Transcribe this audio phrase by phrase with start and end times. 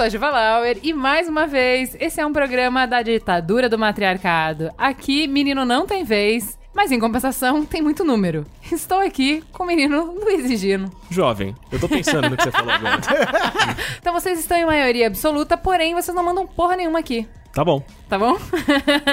[0.00, 3.78] sou a Juva Lauer e mais uma vez, esse é um programa da ditadura do
[3.78, 4.70] matriarcado.
[4.78, 8.46] Aqui, menino não tem vez, mas em compensação tem muito número.
[8.72, 10.90] Estou aqui com o menino Luiz e Gino.
[11.10, 12.96] Jovem, eu tô pensando no que você falou agora.
[14.00, 17.28] Então vocês estão em maioria absoluta, porém vocês não mandam porra nenhuma aqui.
[17.52, 18.38] Tá bom, Tá bom?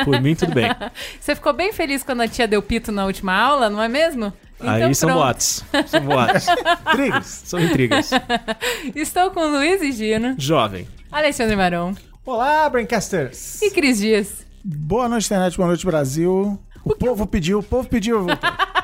[0.06, 0.70] por mim tudo bem.
[1.20, 4.32] Você ficou bem feliz quando a tia deu pito na última aula, não é mesmo?
[4.60, 5.20] Aí são pronto.
[5.22, 5.64] boatos.
[5.88, 6.46] São boatos.
[6.94, 7.42] Intrigas.
[7.46, 8.10] São intrigas.
[8.96, 10.88] Estou com o Luiz e Gino, Jovem.
[11.12, 11.94] Alexandre Maron
[12.26, 13.62] Olá, Braincasters.
[13.62, 14.46] e Cris Dias.
[14.64, 15.56] Boa noite, internet.
[15.56, 16.60] Boa noite, Brasil.
[16.84, 18.26] O povo pediu, o povo pediu.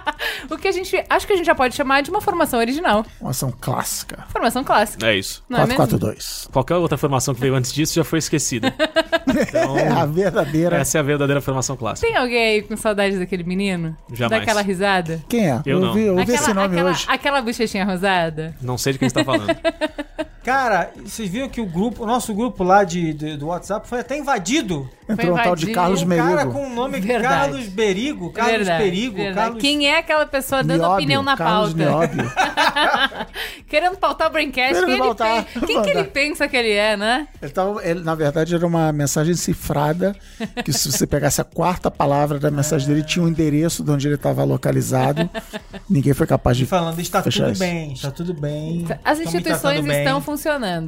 [0.08, 0.14] eu.
[0.56, 1.04] O que a gente.
[1.10, 3.06] Acho que a gente já pode chamar de uma formação original.
[3.22, 4.26] Uma ação clássica.
[4.30, 5.08] Formação clássica.
[5.08, 5.44] É isso.
[5.50, 5.78] Não é mesmo?
[5.78, 6.50] 442.
[6.52, 8.74] Qualquer outra formação que veio antes disso já foi esquecida.
[9.28, 10.76] Então, É a verdadeira.
[10.78, 12.08] essa é a verdadeira formação clássica.
[12.08, 13.98] Tem alguém aí com saudade daquele menino?
[14.12, 14.42] Jamais.
[14.42, 15.24] Daquela risada?
[15.30, 15.62] Quem é?
[15.66, 15.88] Eu não.
[15.90, 17.06] ouvi, eu ouvi aquela, esse nome aquela, hoje.
[17.08, 18.56] aquela bochechinha rosada?
[18.62, 19.48] Não sei de quem você tá falando.
[20.44, 24.00] Cara, vocês viram que o grupo, o nosso grupo lá de, de- do WhatsApp foi
[24.02, 24.90] até invadido.
[25.08, 25.68] Entrou um tal de.
[25.68, 26.52] Carlos um cara Merigo.
[26.54, 27.36] com o nome Verdade.
[27.36, 29.36] Carlos Berigo, Carlos Verdade, Perigo, verdade.
[29.36, 29.62] Carlos...
[29.62, 33.28] Quem é aquela pessoa dando Nióbio, opinião na Carlos pauta?
[33.68, 34.74] Querendo pautar o Braincast?
[34.74, 35.46] Querendo Quem, ele pautar.
[35.46, 37.28] pen- quem que ele pensa que ele é, né?
[37.42, 40.16] Ele tava, ele, na verdade, era uma mensagem cifrada,
[40.64, 44.08] que se você pegasse a quarta palavra da mensagem dele, tinha um endereço de onde
[44.08, 45.30] ele estava localizado.
[45.90, 46.66] Ninguém foi capaz de...
[46.66, 47.60] Falando, está tudo isso.
[47.60, 48.86] bem, está tudo bem.
[49.04, 50.33] As instituições estão funcionando,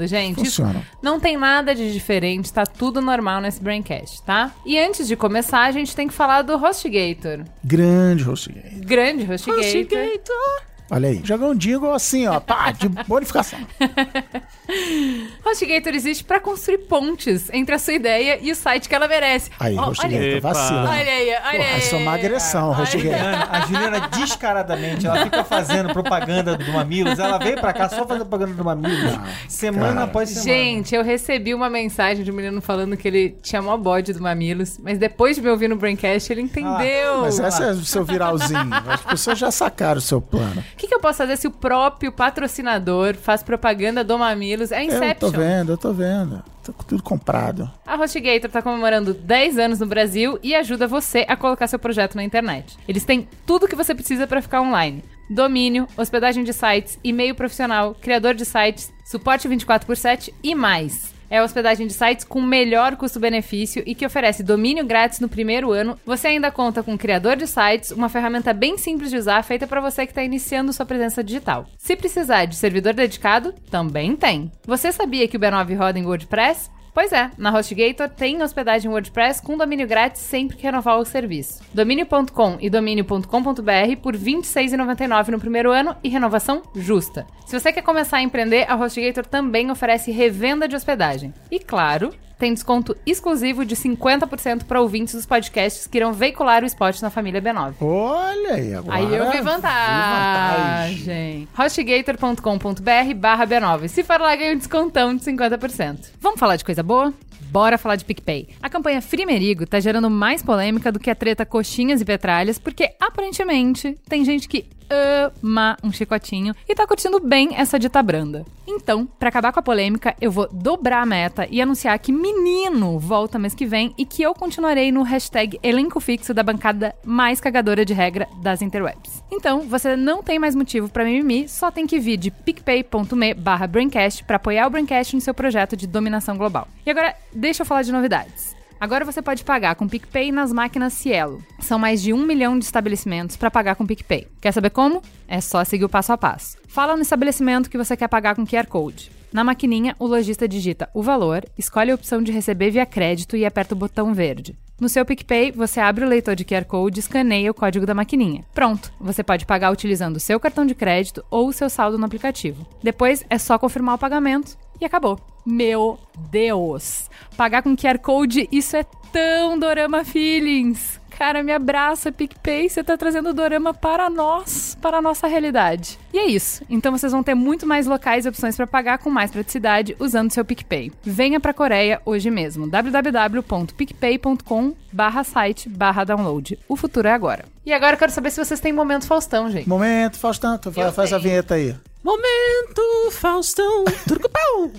[0.08, 0.42] gente.
[0.42, 0.82] Isso Funcionam.
[1.02, 4.52] Não tem nada de diferente, tá tudo normal nesse Braincast, tá?
[4.66, 7.46] E antes de começar, a gente tem que falar do HostGator.
[7.64, 8.80] Grande HostGator.
[8.82, 10.75] Grande HostGator.
[10.90, 11.22] Olha aí.
[11.24, 12.40] Jogar um jingle assim, ó.
[12.40, 13.60] Pá, de bonificação.
[15.46, 19.50] HostGator existe pra construir pontes entre a sua ideia e o site que ela merece.
[19.60, 20.90] Aí, Ó, HostGator, vacila.
[20.90, 21.80] Olha aí, olha Porra, aí.
[21.80, 23.48] isso é uma agressão, Olha- HostGator.
[23.52, 27.20] A Juliana descaradamente, ela fica fazendo propaganda do Mamilos.
[27.20, 29.20] Ela veio pra cá só fazer propaganda do Mamilos.
[29.48, 30.04] semana cara.
[30.06, 30.44] após semana.
[30.52, 34.22] Gente, eu recebi uma mensagem de um menino falando que ele tinha mó bode do
[34.22, 37.22] Mamilos, mas depois de me ouvir no Braincast, ele entendeu.
[37.22, 38.70] Mas essa é o seu viralzinho.
[38.88, 40.64] As pessoas já sacaram o seu plano.
[40.76, 44.74] O que, que eu posso fazer se o próprio patrocinador faz propaganda do Mamilos?
[44.74, 45.32] É Eu tô Inception.
[45.32, 46.44] vendo, eu tô vendo.
[46.66, 47.72] Tô com tudo comprado.
[47.88, 52.16] A HostGator tá comemorando 10 anos no Brasil e ajuda você a colocar seu projeto
[52.16, 52.78] na internet.
[52.90, 55.02] Eles têm tudo que você precisa para ficar online.
[55.30, 61.15] Domínio, hospedagem de sites, e-mail profissional, criador de sites, suporte 24 por 7 e mais.
[61.30, 66.00] É hospedagem de sites com melhor custo-benefício e que oferece domínio grátis no primeiro ano.
[66.06, 69.66] Você ainda conta com um criador de sites, uma ferramenta bem simples de usar, feita
[69.68, 71.66] para você que está iniciando sua presença digital.
[71.78, 74.52] Se precisar de servidor dedicado, também tem.
[74.66, 76.75] Você sabia que o B9 roda em WordPress?
[76.96, 81.62] Pois é, na HostGator tem hospedagem WordPress com domínio grátis sempre que renovar o serviço.
[81.74, 87.28] Domínio.com e domínio.com.br por R$ 26,99 no primeiro ano e renovação justa.
[87.46, 91.34] Se você quer começar a empreender, a HostGator também oferece revenda de hospedagem.
[91.52, 96.66] E claro, tem desconto exclusivo de 50% para ouvintes dos podcasts que irão veicular o
[96.66, 97.76] spot na família B9.
[97.82, 98.98] Olha aí, agora.
[98.98, 101.48] Aí eu vi vantagem.
[101.58, 103.88] Hostgator.com.br barra B9.
[103.88, 106.12] Se for lá, ganha um descontão de 50%.
[106.20, 107.14] Vamos falar de coisa boa?
[107.50, 108.50] Bora falar de PicPay.
[108.62, 112.90] A campanha Frimerigo tá gerando mais polêmica do que a treta coxinhas e petralhas, porque
[113.00, 118.46] aparentemente tem gente que ama um chicotinho e tá curtindo bem essa dita branda.
[118.68, 122.98] Então, pra acabar com a polêmica, eu vou dobrar a meta e anunciar que Menino
[122.98, 127.40] volta mês que vem e que eu continuarei no hashtag elenco fixo da bancada mais
[127.40, 129.24] cagadora de regra das interwebs.
[129.32, 133.68] Então, você não tem mais motivo pra mimimi, só tem que vir de picpay.me barra
[133.68, 136.68] Braincast pra apoiar o Braincast no seu projeto de dominação global.
[136.86, 138.55] E agora, deixa eu falar de novidades.
[138.86, 141.44] Agora você pode pagar com PicPay nas máquinas Cielo.
[141.60, 144.28] São mais de um milhão de estabelecimentos para pagar com PicPay.
[144.40, 145.02] Quer saber como?
[145.28, 146.56] É só seguir o passo a passo.
[146.68, 149.10] Fala no estabelecimento que você quer pagar com QR Code.
[149.34, 153.44] Na maquininha, o lojista digita o valor, escolhe a opção de receber via crédito e
[153.44, 154.56] aperta o botão verde.
[154.80, 157.96] No seu PicPay, você abre o leitor de QR Code e escaneia o código da
[157.96, 158.46] maquininha.
[158.54, 162.06] Pronto, você pode pagar utilizando o seu cartão de crédito ou o seu saldo no
[162.06, 162.68] aplicativo.
[162.84, 165.20] Depois é só confirmar o pagamento e acabou.
[165.46, 166.00] Meu
[166.32, 167.10] Deus!
[167.38, 171.00] Pagar com QR Code, isso é tão Dorama Feelings!
[171.18, 172.70] Cara, me abraça, PicPay.
[172.70, 175.98] Você tá trazendo o dorama para nós, para a nossa realidade.
[176.14, 176.62] E é isso.
[176.70, 180.32] Então vocês vão ter muito mais locais e opções para pagar com mais praticidade usando
[180.32, 180.92] seu PicPay.
[181.02, 182.68] Venha pra Coreia hoje mesmo.
[182.68, 186.60] www.picpay.com barra site barra download.
[186.68, 187.46] O futuro é agora.
[187.66, 189.70] E agora eu quero saber se vocês têm momento Faustão, gente.
[189.70, 191.74] Momento, Faustão, tu Eu faz a vinheta aí.
[192.06, 193.84] Momento, Faustão.
[194.08, 194.70] Turucupau.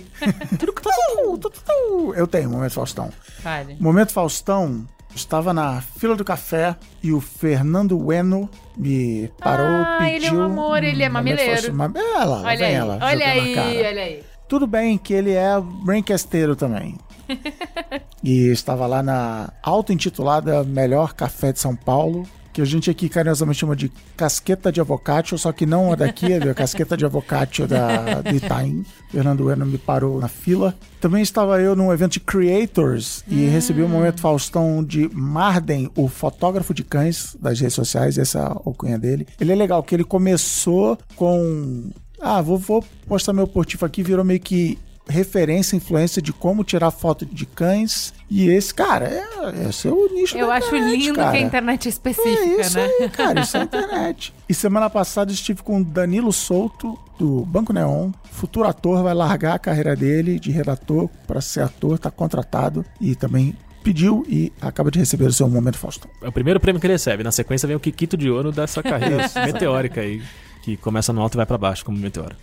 [0.60, 2.14] Tu, tu, tu.
[2.14, 3.10] Eu tenho Momento Faustão.
[3.40, 3.76] Fale.
[3.80, 10.14] Momento Faustão, estava na fila do café e o Fernando Bueno me parou, Ah, pediu...
[10.14, 11.66] ele é um amor, ele é mamileiro.
[11.96, 14.22] É ela, Olha vem aí, ela, olha aí, olha aí.
[14.48, 16.96] Tudo bem que ele é braincasteiro também.
[18.22, 22.22] e estava lá na auto-intitulada Melhor Café de São Paulo,
[22.56, 26.32] que a gente aqui carinhosamente chama de casqueta de avocatio, só que não a daqui,
[26.32, 28.82] é a casqueta de avocatio da, de Itaim.
[29.10, 30.74] Fernando Bueno me parou na fila.
[30.98, 36.08] Também estava eu num evento de creators e recebi o momento Faustão de Marden, o
[36.08, 39.26] fotógrafo de cães das redes sociais, essa é a alcunha dele.
[39.38, 44.24] Ele é legal, que ele começou com ah, vou, vou postar meu portivo aqui, virou
[44.24, 48.12] meio que referência, influência de como tirar foto de cães.
[48.28, 51.30] E esse, cara, é, esse é o nicho Eu da acho internet, lindo cara.
[51.30, 52.84] que a internet é específica, É isso né?
[53.00, 54.34] aí, cara, isso é internet.
[54.48, 58.10] E semana passada estive com o Danilo Souto, do Banco Neon.
[58.32, 63.14] Futuro ator, vai largar a carreira dele de redator para ser ator, tá contratado e
[63.14, 66.10] também pediu e acaba de receber o seu momento Faustão.
[66.20, 67.22] É o primeiro prêmio que ele recebe.
[67.22, 70.20] Na sequência vem o Kikito de ouro dessa carreira meteórica aí.
[70.62, 72.34] Que começa no alto e vai pra baixo, como meteoro.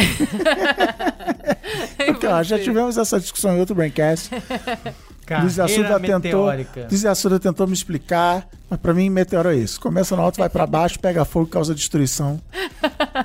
[2.06, 4.30] Então, ó, já tivemos essa discussão em outro Braincast.
[5.40, 6.50] Luiz Assuda tentou.
[6.90, 9.80] Luiz Assuda tentou me explicar, mas pra mim meteoro é isso.
[9.80, 12.40] Começa no alto, vai pra baixo, pega fogo, causa destruição.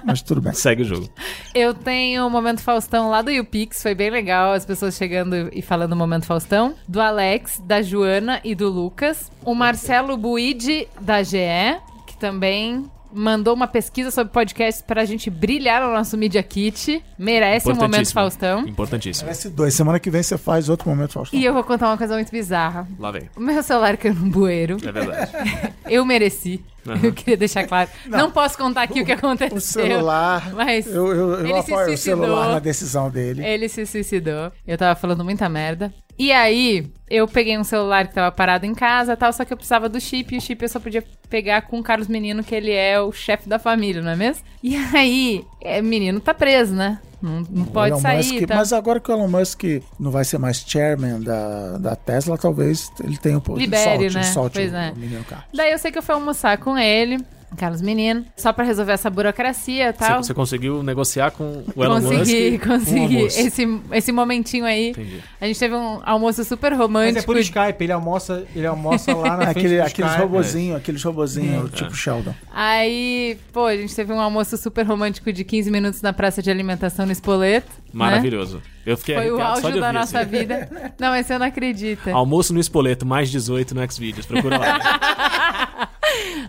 [0.04, 0.54] Mas tudo bem.
[0.54, 1.10] Segue o jogo.
[1.54, 5.62] Eu tenho o Momento Faustão lá do YouPix, foi bem legal, as pessoas chegando e
[5.62, 6.76] falando o Momento Faustão.
[6.88, 9.32] Do Alex, da Joana e do Lucas.
[9.44, 12.86] O Marcelo Buide, da GE, que também
[13.16, 17.04] mandou uma pesquisa sobre podcasts pra gente brilhar no nosso Media Kit.
[17.18, 18.12] Merece um Momento.
[18.12, 18.68] Faustão.
[18.68, 19.26] Importantíssimo.
[19.26, 19.74] Parece dois.
[19.74, 21.40] Semana que vem você faz outro momento Faustão.
[21.40, 22.88] E eu vou contar uma coisa muito bizarra.
[23.00, 23.30] Lá vem.
[23.36, 24.78] O meu celular caiu no bueiro.
[24.86, 25.32] É verdade.
[25.88, 26.64] Eu mereci.
[27.04, 27.90] Eu queria deixar claro.
[28.06, 29.58] Não, posso contar aqui o que aconteceu.
[29.58, 30.52] O celular.
[30.54, 32.24] Mas eu eu, eu ele se apoio o suicidou.
[32.26, 33.44] celular na decisão dele.
[33.44, 34.52] Ele se suicidou.
[34.68, 35.92] Eu tava falando muita merda.
[36.18, 39.52] E aí, eu peguei um celular que tava parado em casa e tal, só que
[39.52, 42.44] eu precisava do chip, e o chip eu só podia pegar com o Carlos Menino,
[42.44, 44.44] que ele é o chefe da família, não é mesmo?
[44.64, 47.00] E aí, é, menino tá preso, né?
[47.22, 48.18] Não, não pode Elon sair.
[48.34, 48.56] Musk- tá?
[48.56, 49.64] Mas agora que o Elon Musk
[50.00, 54.16] não vai ser mais chairman da, da Tesla, talvez ele tenha um pouco Libere, solte,
[54.16, 54.24] né?
[54.24, 54.92] solte Pois o, é.
[54.92, 55.48] o menino Carlos.
[55.54, 57.18] Daí eu sei que eu fui almoçar com ele,
[57.56, 60.24] Carlos Menino, só pra resolver essa burocracia e Você, tal.
[60.24, 62.68] você conseguiu negociar com o Elon consegui, Musk?
[62.68, 63.18] consegui.
[63.24, 64.90] um esse, esse momentinho aí.
[64.90, 65.22] Entendi.
[65.40, 67.20] A gente teve um almoço super Mas romântico.
[67.20, 70.22] é por Skype, ele almoça, ele almoça lá na frente Aquele, aqueles Skype.
[70.28, 72.34] robozinhos, aqueles robozinhos, tipo Sheldon.
[72.54, 76.50] Aí, pô, a gente teve um almoço super romântico de 15 minutos na praça de
[76.52, 77.68] alimentação no Espoleto.
[77.72, 77.84] né?
[77.94, 78.62] Maravilhoso.
[78.86, 80.30] Eu fiquei Foi o auge da nossa assim.
[80.30, 80.70] vida.
[81.00, 82.12] Não, mas você não acredita.
[82.12, 84.28] Almoço no Espoleto, mais 18 no Xvideos.
[84.28, 85.90] Procura lá.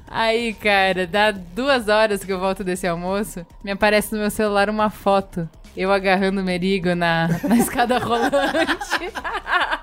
[0.09, 4.69] Aí, cara, dá duas horas que eu volto desse almoço, me aparece no meu celular
[4.71, 5.49] uma foto.
[5.77, 9.13] Eu agarrando o Merigo na, na escada rolante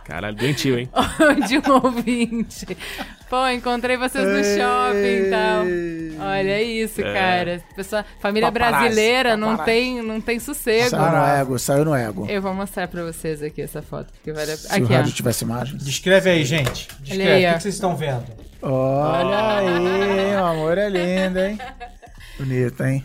[0.03, 0.89] Caralho, doentio, hein?
[1.47, 2.65] de um ouvinte.
[3.29, 6.27] Pô, encontrei vocês no shopping e tal.
[6.31, 7.13] Olha isso, É.
[7.13, 7.63] cara.
[7.75, 9.71] Pessoa, família Paparazzi, brasileira não paparazzi.
[9.71, 10.89] tem, não tem sossego.
[10.89, 12.25] Saiu no ego, saiu no ego.
[12.27, 14.11] Eu vou mostrar pra vocês aqui essa foto.
[14.13, 14.57] Porque vale a...
[14.57, 15.15] Se o Aqui, rádio ó.
[15.15, 15.83] tivesse imagens.
[15.83, 16.87] Descreve aí, gente.
[17.01, 17.31] Descreve.
[17.45, 18.25] Aí, o que vocês estão vendo?
[18.63, 21.59] Olha aí, o amor é lindo, hein?
[22.39, 23.03] Bonito, hein?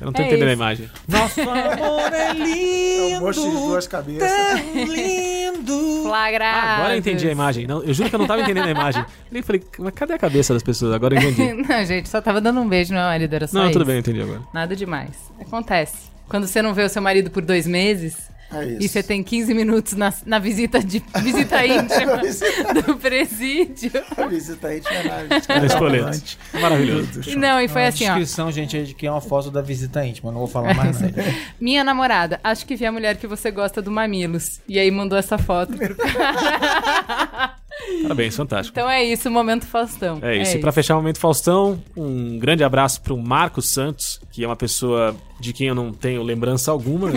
[0.00, 0.60] Eu não tô É entendendo a isso.
[0.62, 0.90] imagem.
[1.08, 3.16] Nosso amor é É lindo.
[3.16, 4.30] um monstro de duas cabeças.
[4.74, 6.02] lindo.
[6.04, 6.60] Flagrados.
[6.62, 7.66] Ah, agora eu entendi a imagem.
[7.66, 9.04] Não, eu juro que eu não tava entendendo a imagem.
[9.32, 10.92] Eu falei, mas cadê a cabeça das pessoas?
[10.94, 11.62] Agora eu entendi.
[11.68, 13.86] Não, gente, só tava dando um beijo no meu marido, era só Não, tudo isso.
[13.86, 14.40] bem, eu entendi agora.
[14.52, 15.30] Nada demais.
[15.40, 16.08] Acontece.
[16.28, 18.16] Quando você não vê o seu marido por dois meses
[18.50, 18.76] É isso.
[18.82, 23.90] e você tem 15 minutos na, na visita de visita íntima Visita- do presídio.
[24.16, 25.60] A visita tinha nada.
[25.60, 26.38] No Espoleto.
[26.54, 27.36] Maravilhoso.
[27.36, 28.14] Não, e foi a assim, ó.
[28.14, 30.32] descrição, gente, é de que é uma foto da visita íntima.
[30.32, 31.22] Não vou falar mais nada.
[31.60, 34.60] Minha namorada, acho que vi a mulher que você gosta do Mamilos.
[34.66, 35.76] E aí mandou essa foto.
[35.76, 37.54] pro cara.
[38.02, 38.76] Parabéns, fantástico.
[38.78, 40.18] então é isso, momento Faustão.
[40.20, 40.56] É isso.
[40.56, 44.56] E pra fechar o momento Faustão, um grande abraço pro Marcos Santos, que é uma
[44.56, 47.10] pessoa de quem eu não tenho lembrança alguma.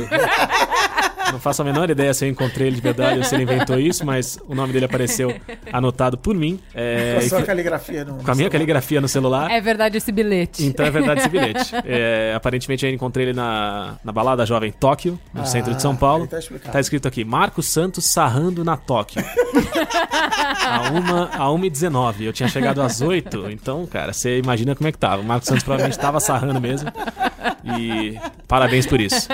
[1.32, 3.80] Não faço a menor ideia se eu encontrei ele de verdade ou se ele inventou
[3.80, 5.36] isso, mas o nome dele apareceu
[5.72, 6.60] anotado por mim.
[6.74, 8.16] É, Com a e sua caligrafia no.
[8.24, 9.50] com a minha caligrafia no celular.
[9.52, 10.64] É verdade esse bilhete.
[10.66, 11.72] Então é verdade esse bilhete.
[11.86, 15.96] É, aparentemente eu encontrei ele na, na balada jovem Tóquio, no Ah, centro de São
[15.96, 16.28] Paulo.
[16.28, 16.40] tá.
[16.72, 19.22] Tá escrito aqui, Marcos Santos sarrando na Tóquio.
[20.66, 22.22] a uma, a 1h19.
[22.22, 25.22] Eu tinha chegado às 8, então, cara, você imagina como é que tava.
[25.22, 26.90] O Marcos Santos provavelmente tava sarrando mesmo.
[27.64, 29.28] E parabéns por isso.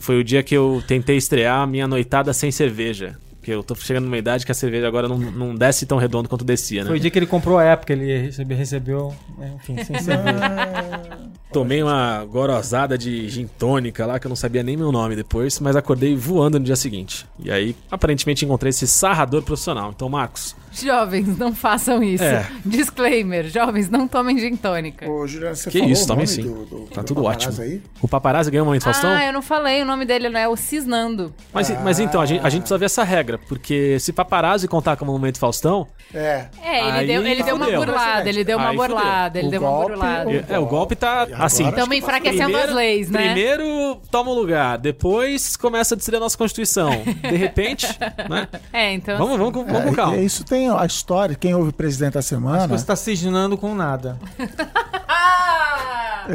[0.00, 3.16] Foi o dia que eu tentei estrear a minha noitada sem cerveja.
[3.36, 6.28] Porque eu tô chegando numa idade que a cerveja agora não, não desce tão redondo
[6.28, 6.88] quanto descia, né?
[6.88, 9.16] Foi o dia que ele comprou a época, ele recebeu, recebeu
[9.54, 11.30] enfim, sem cerveja.
[11.52, 15.58] Tomei uma gorosada de gin tônica lá, que eu não sabia nem meu nome depois,
[15.60, 17.26] mas acordei voando no dia seguinte.
[17.38, 19.90] E aí, aparentemente, encontrei esse sarrador profissional.
[19.94, 22.22] Então, Marcos, Jovens, não façam isso.
[22.22, 22.46] É.
[22.62, 25.08] Disclaimer, jovens, não tomem gin tônica.
[25.08, 26.42] Ô, Juliano, você Que falou isso, nome sim.
[26.42, 27.54] do- do- Tá do tudo ótimo.
[27.62, 27.80] Aí?
[28.02, 29.08] o paparazzi ganhou um momento Faustão?
[29.10, 31.32] Ah, eu não falei, o nome dele não é o Cisnando.
[31.54, 34.96] Mas, mas então, a gente, a gente precisa ver essa regra, porque se paparazzi contar
[34.96, 36.46] como momento Faustão, É.
[36.62, 38.94] É, ele Aí deu, ele deu uma burlada, ele deu uma Aí fudeu.
[38.96, 40.30] burlada, ele O deu uma golpe, burlada.
[40.30, 41.62] o- é, o golpe tá assim.
[41.64, 43.24] acho Estamos enfraquecendo as leis, né?
[43.26, 46.90] Primeiro toma o lugar, depois começa a destruir a nossa Constituição.
[47.22, 47.86] De repente,
[48.30, 48.48] né?
[48.72, 49.18] É, então.
[49.18, 50.16] Vamos, vamos, com- vamos com É, calma.
[50.16, 52.66] é, isso tem a história, quem ouve o presidente da semana.
[52.66, 54.18] Você tá cisnando com nada.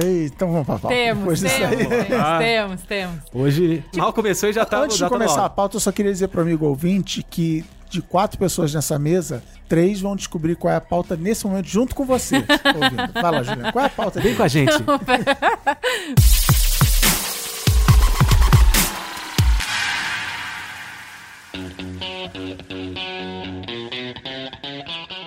[0.03, 0.95] Ei, então vamos pra pauta.
[0.95, 1.85] Temos, temos, aí.
[1.85, 2.37] temos, Ah.
[2.39, 3.19] temos, temos.
[3.33, 5.81] Hoje, mal começou e já tá Antes já de tá no começar a pauta, eu
[5.81, 10.55] só queria dizer pro amigo ouvinte que de quatro pessoas nessa mesa, três vão descobrir
[10.55, 12.37] qual é a pauta nesse momento junto com você.
[12.75, 13.13] ouvindo.
[13.21, 13.71] Fala, Juliano.
[13.71, 14.21] Qual é a pauta?
[14.21, 14.73] Vem com a gente.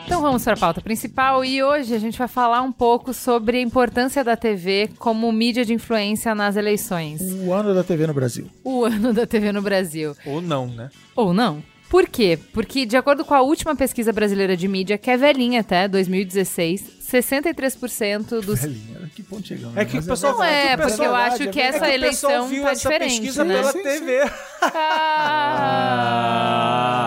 [0.06, 3.58] Então vamos para a pauta principal e hoje a gente vai falar um pouco sobre
[3.58, 7.20] a importância da TV como mídia de influência nas eleições.
[7.44, 8.46] O ano da TV no Brasil.
[8.62, 10.14] O ano da TV no Brasil.
[10.24, 10.88] Ou não, né?
[11.16, 11.62] Ou não?
[11.94, 12.36] Por quê?
[12.52, 16.82] Porque, de acordo com a última pesquisa brasileira de mídia, que é velhinha até, 2016,
[17.00, 18.62] 63% dos.
[18.62, 19.76] Velhinha, que ponto chegamos.
[19.76, 21.86] É que Mas o pessoal Não fala é, que porque eu acho é que essa
[21.86, 23.54] É que eleição viu tá essa diferente, pesquisa né?
[23.54, 23.84] pela Sim, sim.
[23.84, 24.28] TV.
[24.60, 25.94] Ah!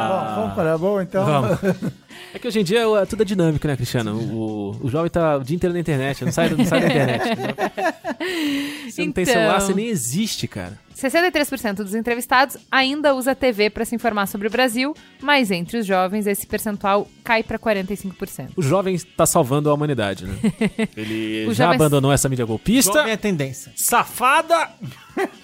[0.09, 1.25] Bom, vamos para a boa, então.
[1.25, 1.59] Vamos.
[2.37, 4.15] É que hoje em dia é tudo é dinâmico, né, Cristiano?
[4.15, 7.23] O, o jovem tá o dia inteiro na internet, não sai, não sai da internet.
[8.87, 9.33] Você não tem Então.
[9.33, 10.77] celular, você nem existe, cara.
[10.95, 15.85] 63% dos entrevistados ainda usa TV para se informar sobre o Brasil, mas entre os
[15.85, 18.49] jovens esse percentual cai para 45%.
[18.55, 20.35] O jovem tá salvando a humanidade, né?
[20.97, 22.93] Ele Os já jovens- abandonou essa mídia golpista.
[22.93, 23.71] Jovem é tendência.
[23.75, 24.69] Safada!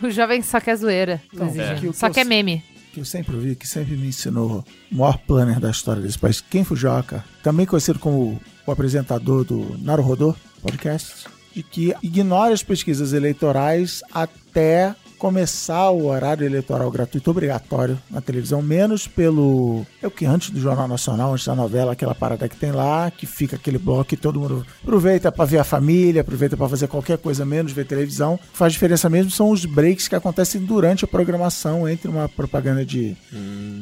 [0.02, 1.88] O jovem só quer zoeira, Então, é.
[1.88, 2.64] o só que quer meme.
[2.94, 6.40] Que eu sempre ouvi, que sempre me ensinou, o maior planner da história desse país,
[6.40, 13.12] Ken Fujioka, também conhecido como o apresentador do Naruhodô podcast, de que ignora as pesquisas
[13.12, 19.86] eleitorais até começar o horário eleitoral gratuito obrigatório na televisão, menos pelo.
[20.02, 23.10] É o que antes do Jornal Nacional, antes da novela, aquela parada que tem lá,
[23.10, 26.90] que fica aquele bloco que todo mundo aproveita para ver a família, aproveita para fazer
[26.90, 28.34] qualquer coisa menos ver televisão.
[28.34, 32.28] O que faz diferença mesmo são os breaks que acontecem durante a programação entre uma
[32.28, 33.16] propaganda de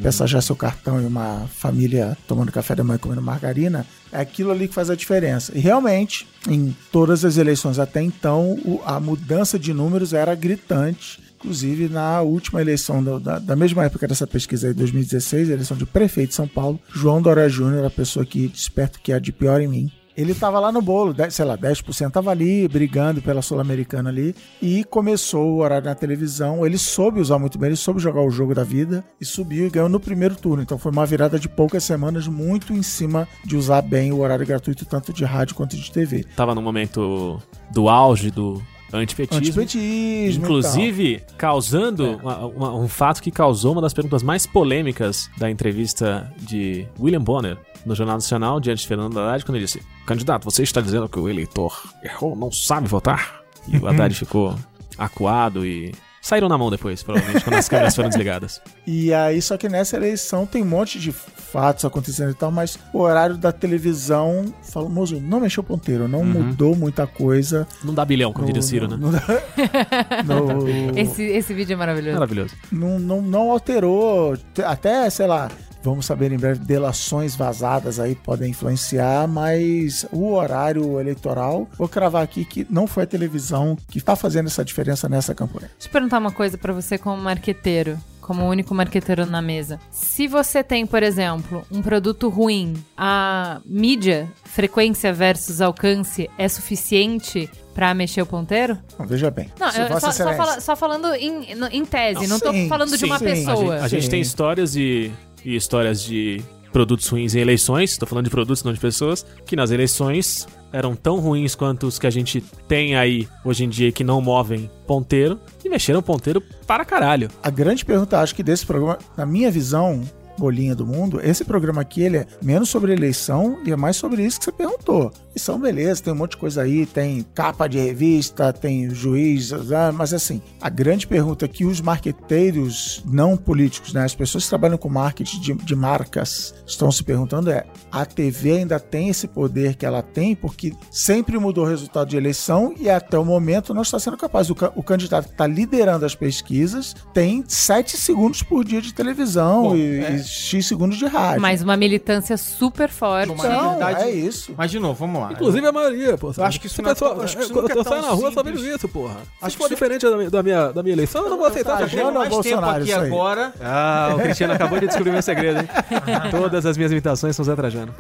[0.04, 3.84] peça já seu cartão e uma família tomando café da manhã e comendo margarina.
[4.12, 5.52] É aquilo ali que faz a diferença.
[5.56, 11.31] E realmente, em todas as eleições até então, a mudança de números era gritante.
[11.42, 15.88] Inclusive, na última eleição da, da mesma época dessa pesquisa aí, 2016, a eleição de
[15.88, 19.32] prefeito de São Paulo, João Dória Júnior, a pessoa que desperta o que há de
[19.32, 23.22] pior em mim, ele tava lá no bolo, 10, sei lá, 10% tava ali, brigando
[23.22, 26.66] pela Sul-Americana ali, e começou o horário na televisão.
[26.66, 29.70] Ele soube usar muito bem, ele soube jogar o jogo da vida e subiu e
[29.70, 30.62] ganhou no primeiro turno.
[30.62, 34.46] Então foi uma virada de poucas semanas, muito em cima de usar bem o horário
[34.46, 36.26] gratuito, tanto de rádio quanto de TV.
[36.36, 38.62] Tava no momento do auge do
[38.94, 39.38] antipetismo.
[39.40, 40.44] Antipetismo.
[40.44, 46.32] Inclusive, causando uma- uma- um fato que causou uma das perguntas mais polêmicas da entrevista
[46.40, 50.64] de William Bonner no Jornal Nacional, diante de Fernando Haddad, quando ele disse: Candidato, você
[50.64, 53.42] está dizendo que o eleitor errou, não sabe votar?
[53.68, 54.56] E o Haddad ficou
[54.98, 55.92] acuado e.
[56.22, 58.62] Saíram na mão depois, provavelmente, quando as câmeras foram desligadas.
[58.88, 62.78] E aí, só que nessa eleição tem um monte de fatos acontecendo e tal, mas
[62.94, 67.68] o horário da televisão, famoso, não mexeu o ponteiro, não mudou muita coisa.
[67.84, 68.98] Não dá bilhão, como no- diria o Ciro, né?
[68.98, 69.12] no-
[70.66, 72.16] no- Esse, esse vídeo é maravilhoso.
[72.16, 72.56] Maravilhoso.
[72.72, 74.36] não, não, não alterou.
[74.54, 75.50] Te- Até, sei lá,
[75.84, 82.24] vamos saber em breve, delações vazadas aí podem influenciar, mas o horário eleitoral, vou cravar
[82.24, 85.70] aqui que não foi a televisão que está fazendo essa diferença nessa campanha.
[85.78, 89.80] Deixa eu perguntar uma coisa pra você como marqueteiro, como único marqueteiro na mesa.
[89.92, 97.50] Se você tem, por exemplo, um produto ruim, a mídia, frequência versus alcance, é suficiente
[97.74, 98.78] pra mexer o ponteiro?
[99.00, 99.50] Não, veja bem.
[99.60, 102.98] Não, eu- só, só, fala- só falando em, em tese, não tô Sim, falando de
[102.98, 103.26] sim, uma sim.
[103.26, 103.74] A pessoa.
[103.76, 105.12] gente, a gente tem histórias e,
[105.44, 109.56] e histórias de produtos ruins em eleições, tô falando de produtos, não de pessoas, que
[109.56, 113.92] nas eleições eram tão ruins quanto os que a gente tem aí hoje em dia
[113.92, 117.30] que não movem ponteiro, e mexeram ponteiro para caralho.
[117.44, 120.02] A grande pergunta, acho que desse programa, na minha visão,
[120.38, 124.24] bolinha do mundo, esse programa aqui ele é menos sobre eleição e é mais sobre
[124.24, 125.12] isso que você perguntou.
[125.34, 129.90] Eleição, beleza, tem um monte de coisa aí, tem capa de revista, tem juiz, ah,
[129.94, 134.78] mas assim, a grande pergunta que os marqueteiros não políticos, né, as pessoas que trabalham
[134.78, 139.76] com marketing de, de marcas estão se perguntando é, a TV ainda tem esse poder
[139.76, 143.84] que ela tem porque sempre mudou o resultado de eleição e até o momento não
[143.84, 144.50] está sendo capaz.
[144.50, 149.64] O, o candidato que está liderando as pesquisas tem 7 segundos por dia de televisão
[149.64, 150.16] Bom, e, é.
[150.16, 151.42] e X segundos de rádio.
[151.42, 153.32] Mas uma militância super forte.
[153.32, 154.54] Uma verdade- é isso.
[154.58, 155.32] Mas de novo, vamos lá.
[155.34, 156.32] Inclusive a maioria, pô.
[156.36, 158.02] Eu acho que isso não é tão- acho que isso quando nunca é eu saio
[158.02, 158.62] na rua, só simples.
[158.62, 159.14] vejo isso, porra.
[159.14, 161.46] Acho Acho que isso- diferente da minha, da, minha, da minha eleição, eu não vou
[161.48, 162.04] aceitar essa porra.
[162.04, 163.08] Bolsonaro, mais tempo Bolsonaro, aqui isso aí.
[163.08, 163.54] agora.
[163.62, 165.68] Ah, o Cristiano acabou de descobrir meu segredo, hein?
[166.32, 167.94] Todas as minhas imitações são Zé Trajano.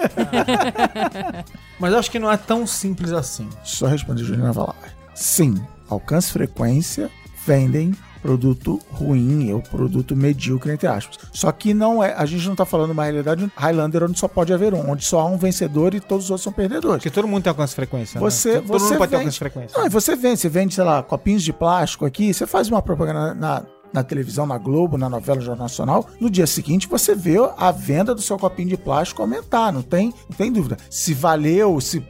[1.79, 3.49] Mas eu acho que não é tão simples assim.
[3.63, 4.75] Só responder Juliana Valar.
[5.13, 5.55] Sim,
[5.89, 7.09] alcance e frequência
[7.45, 11.17] vendem produto ruim ou produto medíocre, entre aspas.
[11.33, 12.13] Só que não é.
[12.13, 15.21] A gente não tá falando uma realidade Highlander onde só pode haver um, onde só
[15.21, 16.97] há um vencedor e todos os outros são perdedores.
[17.03, 18.19] Porque todo mundo tem alcance de frequência.
[18.19, 18.61] Você, né?
[18.61, 19.77] Todo você mundo pode ter vende- alcance de frequência.
[19.79, 22.81] Não, e você vende, você vende, sei lá, copinhos de plástico aqui, você faz uma
[22.81, 23.63] propaganda na,
[23.93, 27.71] na televisão, na Globo, na novela no Jornal Nacional, no dia seguinte você vê a
[27.71, 30.77] venda do seu copinho de plástico aumentar, não tem, não tem dúvida.
[30.89, 32.03] Se valeu, se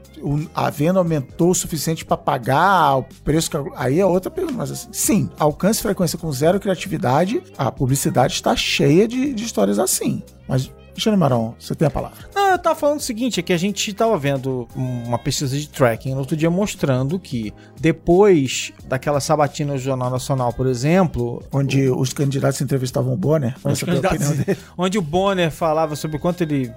[0.54, 4.72] a venda aumentou o suficiente para pagar o preço, que, aí é outra pergunta, mas
[4.72, 10.22] assim, sim, alcance frequência com zero criatividade, a publicidade está cheia de, de histórias assim.
[10.48, 12.17] Mas, Alexandre Marão, você tem a palavra.
[12.36, 15.67] Não, eu tava falando o seguinte, é que a gente tava vendo uma pesquisa de
[15.69, 21.89] tracking no outro dia mostrando que depois daquela sabatina do Jornal Nacional, por exemplo, Onde
[21.89, 24.60] os candidatos entrevistavam o Bonner, os foi a opinião candidatos- dele.
[24.77, 26.71] onde o Bonner falava sobre quanto ele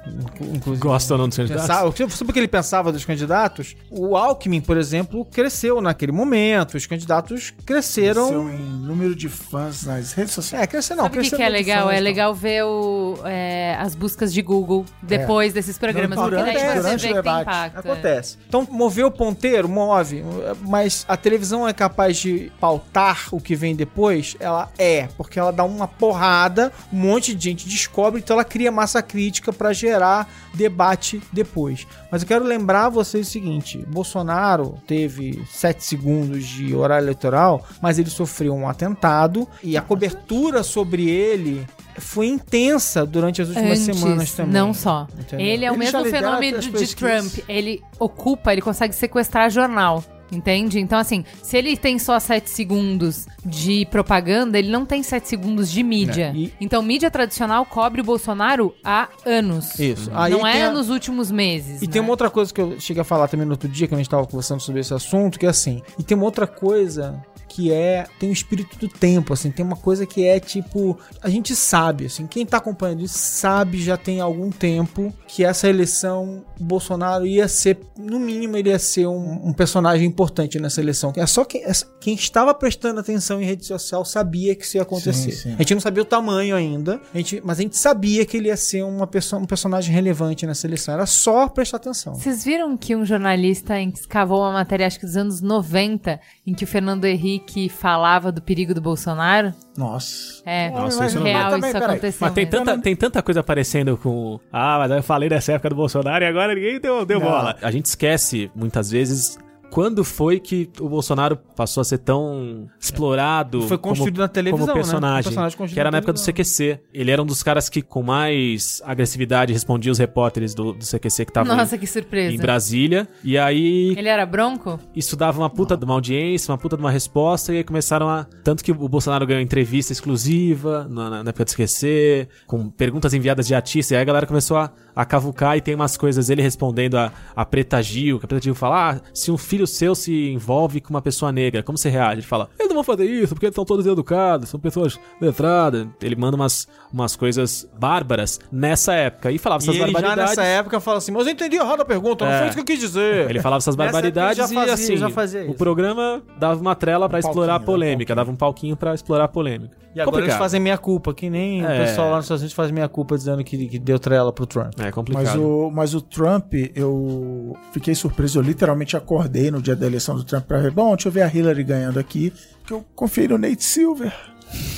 [0.79, 1.67] Gosta ou não dos candidatos?
[1.67, 6.77] pensava, sobre o que ele pensava dos candidatos, o Alckmin, por exemplo, cresceu naquele momento,
[6.77, 8.27] os candidatos cresceram.
[8.29, 10.65] Cresceu em número de fãs nas redes sociais.
[10.65, 11.85] É, crescer não, Sabe o que, cresceu que é legal?
[11.87, 12.05] fãs, É não.
[12.05, 16.19] legal ver o, é, as buscas de Google depois desses programas.
[16.19, 17.43] Não, porque daí durante- você durante vê o que tem debate.
[17.43, 17.77] impacto.
[17.77, 17.79] é.
[17.81, 18.39] Acontece.
[18.47, 20.23] Então, mover o ponteiro, move,
[20.61, 24.37] mas a televisão é capaz de pautar o que vem depois?
[24.39, 28.71] Ela é, porque ela dá uma porrada, um monte de gente descobre, então ela cria
[28.71, 31.87] massa crítica pra gerar debate depois.
[32.11, 37.99] Mas eu quero lembrar vocês o seguinte: Bolsonaro teve 7 segundos de horário eleitoral, mas
[37.99, 41.67] ele sofreu um atentado e a cobertura sobre ele
[41.99, 44.53] foi intensa durante as últimas Antes, semanas também.
[44.53, 45.07] não só.
[45.19, 45.47] Entendeu?
[45.47, 47.33] Ele é o Ele mesmo fenômeno de pesquisas.
[47.33, 47.45] Trump.
[47.49, 50.03] Ele ocupa, ele consegue sequestrar jornal.
[50.33, 50.81] Entende?
[50.81, 55.71] Então, assim, se ele tem só 7 segundos de propaganda, ele não tem 7 segundos
[55.71, 56.33] de mídia.
[56.35, 59.79] É, e- Então, mídia tradicional cobre o Bolsonaro há anos.
[59.79, 60.11] Isso.
[60.15, 61.83] Aí não é a- nos últimos meses.
[61.83, 61.93] E né?
[61.93, 63.99] tem uma outra coisa que eu cheguei a falar também no outro dia, que a
[63.99, 65.83] gente tava conversando sobre esse assunto, que é assim.
[65.99, 68.07] E tem uma outra coisa que é.
[68.19, 69.49] Tem o espírito do tempo, assim.
[69.51, 70.99] Tem uma coisa que é tipo.
[71.23, 72.27] A gente sabe, assim.
[72.27, 77.47] Quem tá acompanhando isso sabe já tem algum tempo que essa eleição, o Bolsonaro ia
[77.47, 77.79] ser.
[77.97, 81.13] No mínimo, ele ia ser um, um personagem importante nessa eleição.
[81.17, 84.83] É só quem, essa- quem estava prestando atenção em rede social sabia que isso ia
[84.83, 85.13] acontecer.
[85.13, 85.55] Sim, sim.
[85.55, 88.47] A gente não sabia o tamanho ainda, a gente, mas a gente sabia que ele
[88.49, 90.95] ia ser uma pessoa, um personagem relevante nessa eleição.
[90.95, 92.15] Era só prestar atenção.
[92.15, 96.63] Vocês viram que um jornalista escavou uma matéria, acho que dos anos 90, em que
[96.65, 99.53] o Fernando Henrique falava do perigo do Bolsonaro?
[99.77, 100.41] Nossa.
[100.47, 102.19] É, Nossa, isso não- real, também, isso aconteceu.
[102.21, 102.65] Mas tem mesmo.
[102.65, 104.39] tanta, tem tanta coisa aparecendo com.
[104.53, 107.27] Ah, mas eu falei dessa época do Bolsonaro e agora ninguém deu, deu Não.
[107.27, 107.57] bola.
[107.61, 109.37] A gente esquece, muitas vezes,
[109.75, 113.63] quando foi que o Bolsonaro passou a ser tão explorado.
[113.63, 114.83] Foi construído na televisão, como né?
[114.83, 116.21] personagem, Um personagem que era na na época do.
[116.21, 116.79] CQC.
[116.93, 121.25] Ele era um dos caras que, com mais agressividade, respondia os repórteres do, do CQC
[121.25, 122.33] que estavam Nossa, em, que surpresa.
[122.37, 123.09] em Brasília.
[123.25, 123.97] E aí.
[123.99, 124.79] Ele era bronco?
[124.95, 128.09] Isso dava uma puta de uma audiência, uma puta de uma resposta, e aí começaram
[128.09, 128.29] a.
[128.45, 133.13] Tanto que o Bolsonaro ganhou entrevista exclusiva na, na- na época do esquecer, com perguntas
[133.13, 136.29] enviadas de artista, e aí a galera começou a, a cavucar e tem umas coisas
[136.31, 139.67] ele respondendo a, a Preta Gil, que a Preta Gil fala: ah, se um filho
[139.67, 142.21] seu se envolve com uma pessoa negra, como você reage?
[142.21, 145.87] Ele fala: eles não vão fazer isso, porque eles são todos educados, são pessoas letradas.
[146.03, 150.31] Ele manda umas, umas coisas bárbaras nessa época e falava E essas já barbaridades.
[150.31, 152.39] nessa época fala assim, mas eu entendi errado a pergunta, não É.
[152.39, 153.29] foi isso que eu quis dizer.
[153.31, 155.55] Ele falava essas barbaridades já e fazia- assim, já fazia o isso.
[155.55, 158.95] programa dava uma trela pra Um explorar a palquinho, polêmica, um dava um palquinho pra
[158.95, 159.77] explorar a polêmica.
[159.95, 160.39] E agora eles complicado.
[160.39, 161.85] fazem meia culpa, que nem o É.
[161.85, 164.73] pessoal lá nos Estados Unidos faz meia culpa dizendo que, que deu trela pro Trump.
[164.85, 165.25] É complicado.
[165.25, 168.39] Mas o, mas o Trump, eu fiquei surpreso.
[168.39, 171.23] Eu literalmente acordei no dia da eleição do Trump pra ver, bom, deixa eu ver
[171.23, 172.33] a Hillary ganhando aqui,
[172.67, 174.13] que eu confiei no Nate Silver,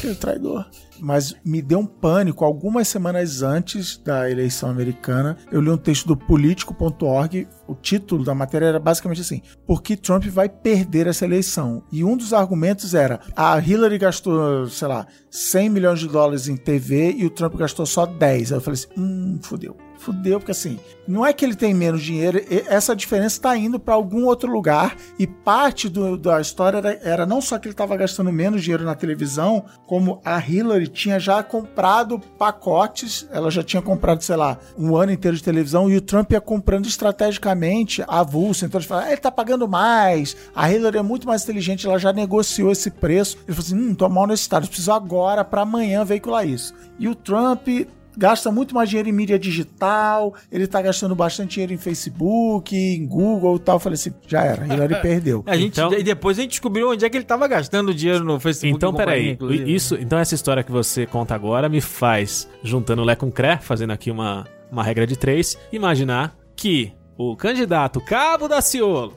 [0.01, 0.67] que é traidor.
[0.99, 2.45] Mas me deu um pânico.
[2.45, 7.47] Algumas semanas antes da eleição americana, eu li um texto do político.org.
[7.67, 11.83] O título da matéria era basicamente assim: Por que Trump vai perder essa eleição?
[11.93, 16.57] E um dos argumentos era: a Hillary gastou, sei lá, 100 milhões de dólares em
[16.57, 18.53] TV e o Trump gastou só 10.
[18.53, 22.03] Aí eu falei assim: hum, fudeu fudeu, porque assim, não é que ele tem menos
[22.03, 27.01] dinheiro, essa diferença está indo para algum outro lugar e parte do, da história era,
[27.03, 31.19] era, não só que ele estava gastando menos dinheiro na televisão, como a Hillary tinha
[31.19, 35.97] já comprado pacotes, ela já tinha comprado, sei lá, um ano inteiro de televisão e
[35.97, 40.71] o Trump ia comprando estrategicamente avulso, então ele fala, ah, ele tá pagando mais, a
[40.71, 43.37] Hillary é muito mais inteligente, ela já negociou esse preço.
[43.47, 46.75] Ele falou assim, hum, tô mal nesse estado, preciso agora para amanhã veicular isso.
[46.99, 47.69] E o Trump
[48.17, 53.07] gasta muito mais dinheiro em mídia digital, ele tá gastando bastante dinheiro em Facebook, em
[53.07, 53.77] Google e tal.
[53.77, 55.43] Eu falei assim, já era, ele perdeu.
[55.47, 58.25] A gente, Então- E depois a gente descobriu onde é que ele tava gastando dinheiro
[58.25, 58.77] no Facebook.
[58.77, 59.37] Então, peraí.
[59.67, 63.93] Isso, então essa história que você conta agora me faz, juntando Lé com Cré, fazendo
[63.93, 69.17] aqui uma, uma regra de três, imaginar que o candidato Cabo da Ciolo,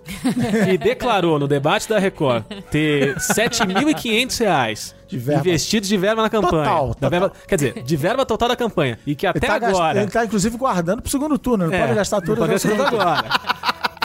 [0.66, 5.42] que declarou no debate da Record ter 7.500 reais De verba.
[5.42, 6.64] investidos de verba na campanha.
[6.64, 7.10] Total, total.
[7.10, 8.98] verba- quer dizer, de verba total da campanha.
[9.06, 10.02] E que até Ele tá, gast- agora...
[10.02, 12.30] ele tá, inclusive, guardando pro segundo turno, não É, pode gastar tudo.
[12.32, 13.30] Não pode gastar tudo agora.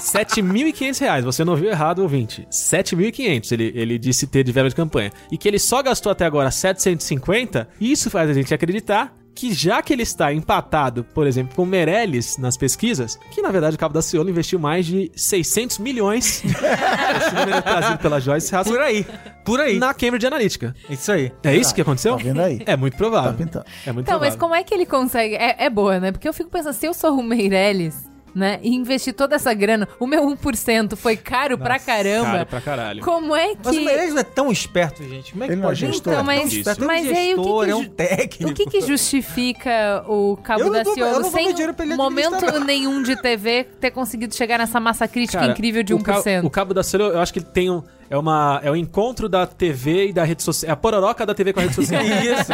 [0.01, 2.47] 7.500 reais, você não ouviu errado, ouvinte.
[2.51, 5.11] 7.500 ele, ele disse ter de verba de campanha.
[5.31, 9.83] E que ele só gastou até agora 750, isso faz a gente acreditar que já
[9.83, 13.79] que ele está empatado, por exemplo, com o Meirelles nas pesquisas, que na verdade o
[13.79, 18.79] Cabo da Ciolo investiu mais de 600 milhões, esse número é trazido pela Joyce Hasselman,
[18.79, 19.07] Por aí,
[19.45, 19.79] por aí.
[19.79, 20.75] na Cambridge Analytica.
[20.89, 21.33] Isso aí.
[21.43, 22.17] É isso que aconteceu?
[22.17, 22.63] Tá vendo aí?
[22.65, 23.33] É muito provável.
[23.33, 23.65] Tá pintando.
[23.87, 24.39] É muito Então, mas provável.
[24.39, 25.35] como é que ele consegue?
[25.35, 26.13] É, é boa, né?
[26.13, 27.95] Porque eu fico pensando, se eu sou o Meirelles,
[28.35, 28.59] né?
[28.63, 32.25] E investir toda essa grana, o meu 1% foi caro pra caramba.
[32.31, 33.03] Cara pra caralho.
[33.03, 33.59] Como é que.
[33.65, 35.33] Mas o Meirelles não é tão esperto, gente.
[35.33, 35.81] Como é que Ele não é pode?
[35.81, 36.13] gestor.
[36.13, 36.73] Então, mas, Difícil.
[36.73, 38.51] É um mas aí o que, gestor, que é um técnico.
[38.51, 41.55] O que, que justifica o Cabo da Ciolo sem
[41.97, 46.21] momento nenhum de TV ter conseguido chegar nessa massa crítica Cara, incrível de o ca-
[46.23, 46.45] 1%?
[46.45, 47.83] O Cabo da Ciolo, eu acho que ele tem um.
[48.11, 50.69] É, uma, é o encontro da TV e da rede social.
[50.71, 52.03] É a pororoca da TV com a rede social.
[52.05, 52.53] Isso.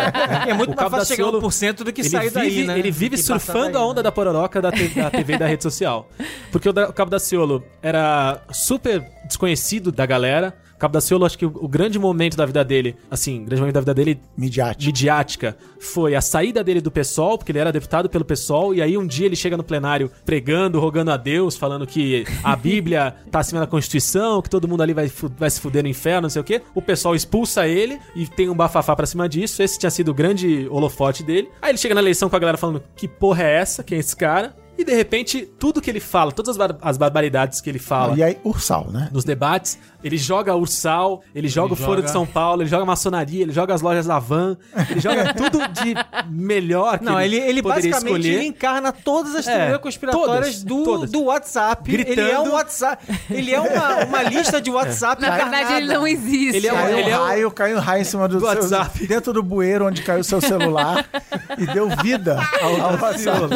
[0.48, 2.78] É muito O mais fácil chegar Ciolo, 1% do que sair vive, daí, né?
[2.78, 4.02] Ele vive surfando daí, a onda né?
[4.04, 6.08] da pororoca da, da TV e da rede social.
[6.52, 10.54] Porque o, da- o Cabo da Ciolo era super desconhecido da galera.
[10.80, 13.44] O Cabo da Ciolo, acho que o, o grande momento da vida dele, assim, o
[13.44, 14.86] grande momento da vida dele Midiático.
[14.86, 18.96] midiática foi a saída dele do PSOL, porque ele era deputado pelo PSOL, e aí
[18.96, 23.40] um dia ele chega no plenário pregando, rogando a Deus, falando que a Bíblia tá
[23.40, 26.40] acima da Constituição, que todo mundo ali vai, vai se fuder no inferno, não sei
[26.40, 26.62] o quê.
[26.74, 29.62] O pessoal expulsa ele e tem um bafafá pra cima disso.
[29.62, 31.50] Esse tinha sido o grande holofote dele.
[31.60, 33.84] Aí ele chega na eleição com a galera falando: que porra é essa?
[33.84, 34.56] Quem é esse cara?
[34.80, 38.16] E de repente, tudo que ele fala, todas as, bar- as barbaridades que ele fala
[38.16, 39.10] E aí, Ursal, né?
[39.12, 39.78] nos debates.
[40.02, 43.52] Ele joga Ursal, ele joga o Foro joga- de São Paulo, ele joga maçonaria, ele
[43.52, 44.56] joga as lojas da Van,
[44.88, 45.94] ele joga tudo de
[46.30, 48.46] melhor que Não, ele, ele poderia basicamente ele escolher.
[48.48, 51.10] encarna todas as É, teorias conspiratórias todas, do, todas.
[51.10, 51.92] do WhatsApp.
[51.92, 52.48] Ele é Gritando.
[52.50, 53.20] um WhatsApp.
[53.30, 55.20] Ele é uma, uma lista de WhatsApp.
[55.20, 56.56] Na verdade, ele não existe.
[56.56, 58.34] Ele é um- Caiu ele um é o- raio, caiu um raio em cima do,
[58.36, 59.06] do seu- WhatsApp.
[59.06, 61.04] dentro do bueiro onde caiu o seu celular
[61.58, 63.50] e deu vida ao, ao WhatsApp.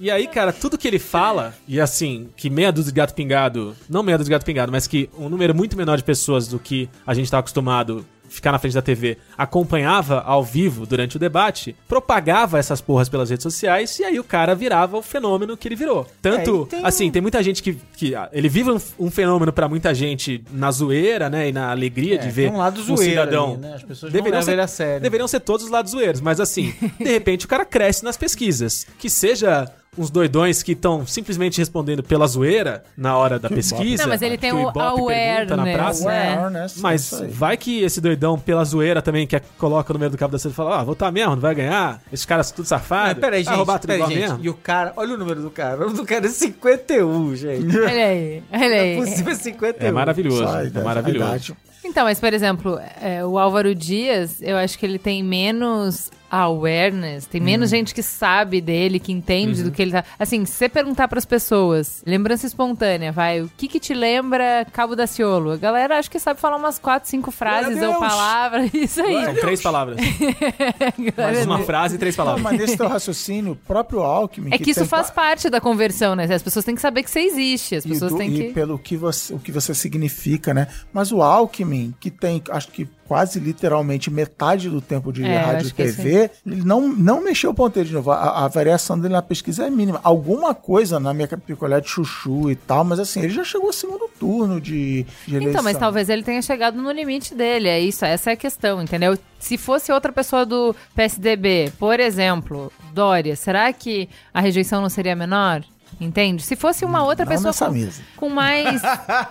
[0.00, 3.76] E aí, cara, tudo que ele fala, e assim, que meia dúzia de gato pingado,
[3.88, 6.58] não meia dúzia de gato pingado, mas que um número muito menor de pessoas do
[6.58, 11.18] que a gente tá acostumado ficar na frente da TV, acompanhava ao vivo durante o
[11.18, 15.68] debate, propagava essas porras pelas redes sociais e aí o cara virava o fenômeno que
[15.68, 16.06] ele virou.
[16.20, 19.52] Tanto, É, tem assim, tem muita gente que, que ah, ele vive um, um fenômeno
[19.52, 23.02] pra muita gente na zoeira, né, e na alegria de ver um lado um zoeiro
[23.02, 23.52] cidadão.
[23.52, 23.74] ali, né?
[23.74, 25.02] As pessoas não deveriam levam ser, a sério.
[25.02, 28.86] deveriam ser todos os lados zoeiros, mas assim, de repente o cara cresce nas pesquisas.
[28.98, 34.04] Que seja uns doidões que estão simplesmente respondendo pela zoeira na hora da pesquisa.
[34.04, 34.72] Não, mas ele tem o Ibope
[35.06, 36.04] pergunta na awareness, praça.
[36.08, 36.34] né?
[36.34, 37.30] Awareness, Mas isso aí.
[37.30, 40.38] vai que esse doidão, pela zoeira também, que é- coloca no meio do cabo da
[40.38, 42.00] cena e fala: Ah, votar mesmo, não vai ganhar.
[42.10, 43.16] Esses caras são tudo safados.
[43.16, 43.54] Mas peraí, gente.
[43.54, 44.14] roubar Peraí, gente.
[44.18, 44.38] mesmo.
[44.40, 45.76] E o cara, olha o número do cara.
[45.76, 47.76] O número do cara é 51, gente.
[47.78, 48.96] Olha aí, olha É aí.
[48.96, 49.86] possível 51.
[49.88, 50.42] É maravilhoso.
[50.74, 51.54] É maravilhoso.
[51.84, 57.26] Então, mas por exemplo, é, o Álvaro Dias, eu acho que ele tem menos awareness,
[57.26, 60.02] tem menos gente que sabe dele, que entende do que ele tá.
[60.18, 64.96] Assim, se você perguntar pras pessoas, lembrança espontânea, vai, o que que te lembra Cabo
[64.96, 65.50] da Ciolo?
[65.52, 69.24] A galera acho que sabe falar umas quatro, cinco frases ou palavras, isso aí.
[69.24, 69.98] São três palavras.
[71.16, 72.42] Mais uma frase e três Não, palavras.
[72.44, 74.50] mas nesse teu raciocínio, o próprio Alckmin...
[74.52, 76.24] É que isso tem faz pa- parte da conversão, né?
[76.32, 78.52] As pessoas têm que saber que você existe, as e, pessoas do- têm e que...
[78.52, 80.66] pelo que você, o que você significa, né?
[80.92, 85.52] Mas o Alckmin, que tem, acho que quase literalmente metade do tempo de É, rádio
[85.52, 88.10] e acho que TV, ele não, não mexeu o ponteiro de novo.
[88.10, 90.00] A, a variação dele na pesquisa é mínima.
[90.02, 93.72] Alguma coisa na minha picolé de chuchu e tal, mas assim, ele já chegou ao
[93.74, 95.50] segundo turno de, de eleição.
[95.50, 98.82] Então, mas talvez ele tenha chegado no limite dele, é isso, essa é a questão,
[98.82, 99.18] entendeu?
[99.38, 105.14] Se fosse outra pessoa do PSDB, por exemplo, Dória, será que a rejeição não seria
[105.14, 105.62] menor?
[106.02, 106.42] Entende?
[106.42, 108.82] Se fosse uma outra Não pessoa com, com mais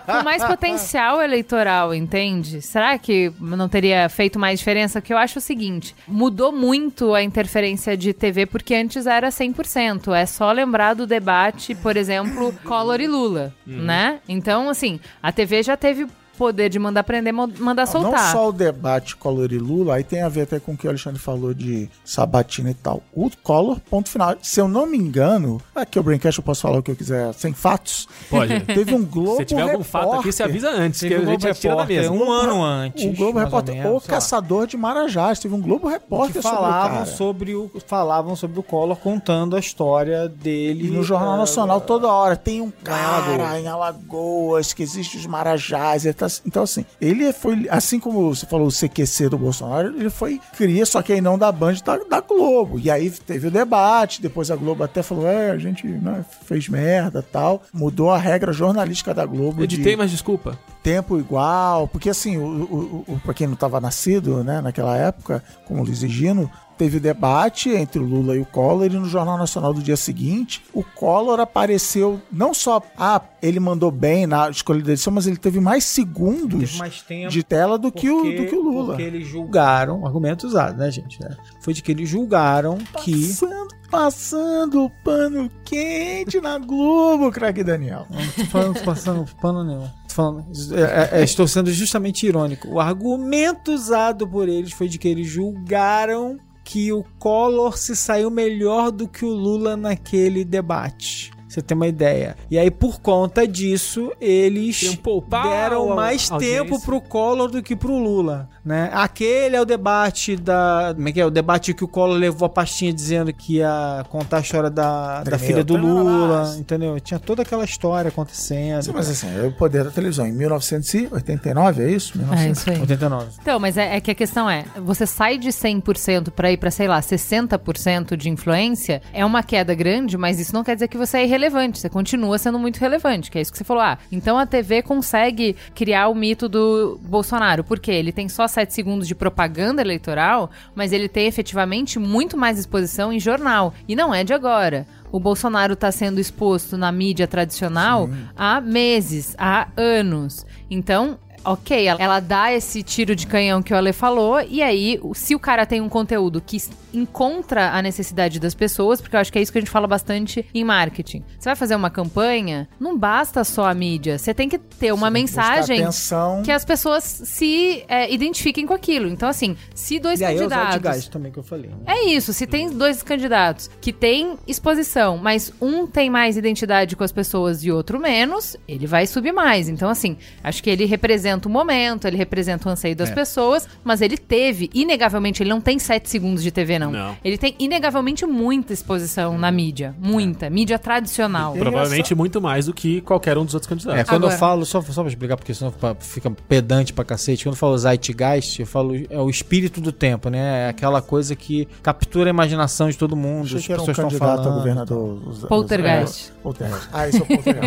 [0.06, 2.62] com mais potencial eleitoral, entende?
[2.62, 5.00] Será que não teria feito mais diferença?
[5.00, 10.12] Que eu acho o seguinte, mudou muito a interferência de TV porque antes era 100%.
[10.14, 14.20] É só lembrar do debate, por exemplo, Collor e Lula, né?
[14.28, 16.06] Então, assim, a TV já teve
[16.36, 18.32] poder de mandar prender, mandar Não soltar.
[18.32, 20.90] só o debate Collor e Lula, aí tem a ver até com o que o
[20.90, 23.02] Alexandre falou de Sabatina e tal.
[23.12, 24.34] O Collor, ponto final.
[24.42, 27.32] Se eu não me engano, aqui o Braincast eu posso falar o que eu quiser,
[27.34, 28.08] sem fatos.
[28.30, 28.60] Pode.
[28.66, 31.26] Teve um Globo Se tiver algum fato aqui, você avisa antes, que a um gente
[31.26, 32.24] Globo já tira da Repórter, mesa.
[32.24, 33.04] um ano antes.
[33.04, 34.08] O Globo Repórter, menos, o.
[34.08, 37.06] Caçador de Marajás, teve um Globo que Repórter sobre o falavam cara.
[37.06, 41.80] sobre o falavam sobre o Collor contando a história dele E no Jornal eh, Nacional
[41.80, 46.04] toda hora tem um cara em Alagoas que existe os Marajás.
[46.04, 50.10] ele tá- então, assim, ele foi, assim como você falou, o CQC do Bolsonaro, ele
[50.10, 52.78] foi cria, só que aí não da Band, da, da Globo.
[52.78, 56.68] E aí teve o debate, depois a Globo até falou: é, a gente né, fez
[56.68, 57.62] merda tal.
[57.72, 59.58] Mudou a regra jornalística da Globo.
[59.66, 60.58] de- Editei, mas desculpa.
[60.82, 65.42] tempo igual, porque assim, o, o, o, pra quem não estava nascido, né, naquela época,
[65.66, 69.04] como o Luiz e Gino, teve debate entre o Lula e o Collor e no
[69.06, 74.48] Jornal Nacional do dia seguinte, o Collor apareceu não só, ah, ele mandou bem na
[74.50, 78.08] escolha da edição, mas ele teve mais segundos teve mais tempo de tela do que,
[78.10, 78.86] o, porque- do que o Lula.
[78.88, 81.18] Porque eles julgaram, argumento usado, né, gente?
[81.24, 81.30] É.
[81.60, 83.28] Foi de que eles julgaram que.
[83.28, 88.06] Passando, passando pano quente na Globo, craque Daniel.
[88.10, 89.88] Não tô falando, passando pano nenhum.
[90.08, 92.68] Falando, é, é, é, estou sendo justamente irônico.
[92.68, 96.38] O argumento usado por eles foi de que eles julgaram
[96.72, 101.30] que o Collor se saiu melhor do que o Lula naquele debate.
[101.52, 102.34] Você tem uma ideia.
[102.50, 108.48] E aí, por conta disso, eles deram mais tempo pro Collor do que pro Lula,
[108.64, 108.90] né?
[108.94, 110.92] Aquele é o debate da...
[110.94, 111.26] Como é que é?
[111.26, 115.22] O debate que o Collor levou a pastinha dizendo que ia contar a história da,
[115.24, 116.98] da filha do Lula, entendeu?
[117.00, 118.82] Tinha toda aquela história acontecendo.
[118.82, 120.26] Sim, mas assim, é o poder da televisão.
[120.26, 122.18] Em 1989, é isso?
[122.32, 122.80] É isso aí.
[122.80, 123.26] 89.
[123.42, 126.70] Então, mas é, é que a questão é, você sai de 100% para ir para,
[126.70, 130.96] sei lá, 60% de influência, é uma queda grande, mas isso não quer dizer que
[130.96, 133.82] você é irrelevante, você continua sendo muito relevante, que é isso que você falou.
[133.82, 138.72] Ah, então a TV consegue criar o mito do Bolsonaro, porque ele tem só 7
[138.72, 144.14] segundos de propaganda eleitoral, mas ele tem efetivamente muito mais exposição em jornal, e não
[144.14, 144.86] é de agora.
[145.10, 150.46] O Bolsonaro está sendo exposto na mídia tradicional há meses, há anos.
[150.70, 155.34] Então, ok, ela- dá esse tiro de canhão que o Ale falou, e aí, se
[155.34, 156.58] o cara tem um conteúdo que
[156.94, 159.86] encontra a necessidade das pessoas, porque eu acho que é isso que a gente fala
[159.86, 161.24] bastante em marketing.
[161.38, 165.08] Você vai fazer uma campanha, não basta só a mídia, você tem que ter uma
[165.10, 166.42] mensagem atenção.
[166.42, 169.08] que as pessoas se é, identifiquem com aquilo.
[169.08, 171.08] Então, assim, se dois E aí é candidatos.
[171.08, 171.70] Também que eu falei.
[171.70, 171.76] né?
[171.86, 177.02] É isso, se tem dois candidatos que têm exposição, mas um tem mais identidade com
[177.04, 179.68] as pessoas e outro menos, ele vai subir mais.
[179.68, 183.14] Então, assim, acho que ele representa o momento, ele representa o anseio das É.
[183.14, 186.90] pessoas, mas ele teve, inegavelmente, ele não tem sete segundos de TV, não.
[186.90, 187.16] Não.
[187.24, 189.94] Ele tem, inegavelmente, muita exposição na mídia.
[189.98, 190.50] Muita.
[190.50, 191.54] Mídia tradicional.
[191.54, 194.02] Provavelmente muito mais do que qualquer um dos outros É, candidatos.
[194.10, 197.54] quando Agora- eu falo, só, só pra explicar, porque senão fica pedante pra cacete, quando
[197.54, 200.66] eu falo Zeitgeist, eu falo é o espírito do tempo, né?
[200.66, 203.86] É aquela coisa que captura a imaginação de todo mundo, Achei as que era um
[203.86, 204.52] pessoas estão candidato falando.
[204.54, 205.22] a governador.
[205.26, 206.30] os- os- Poltergeist.
[206.30, 206.88] é, Poltergeist.
[206.92, 207.20] Ah, isso é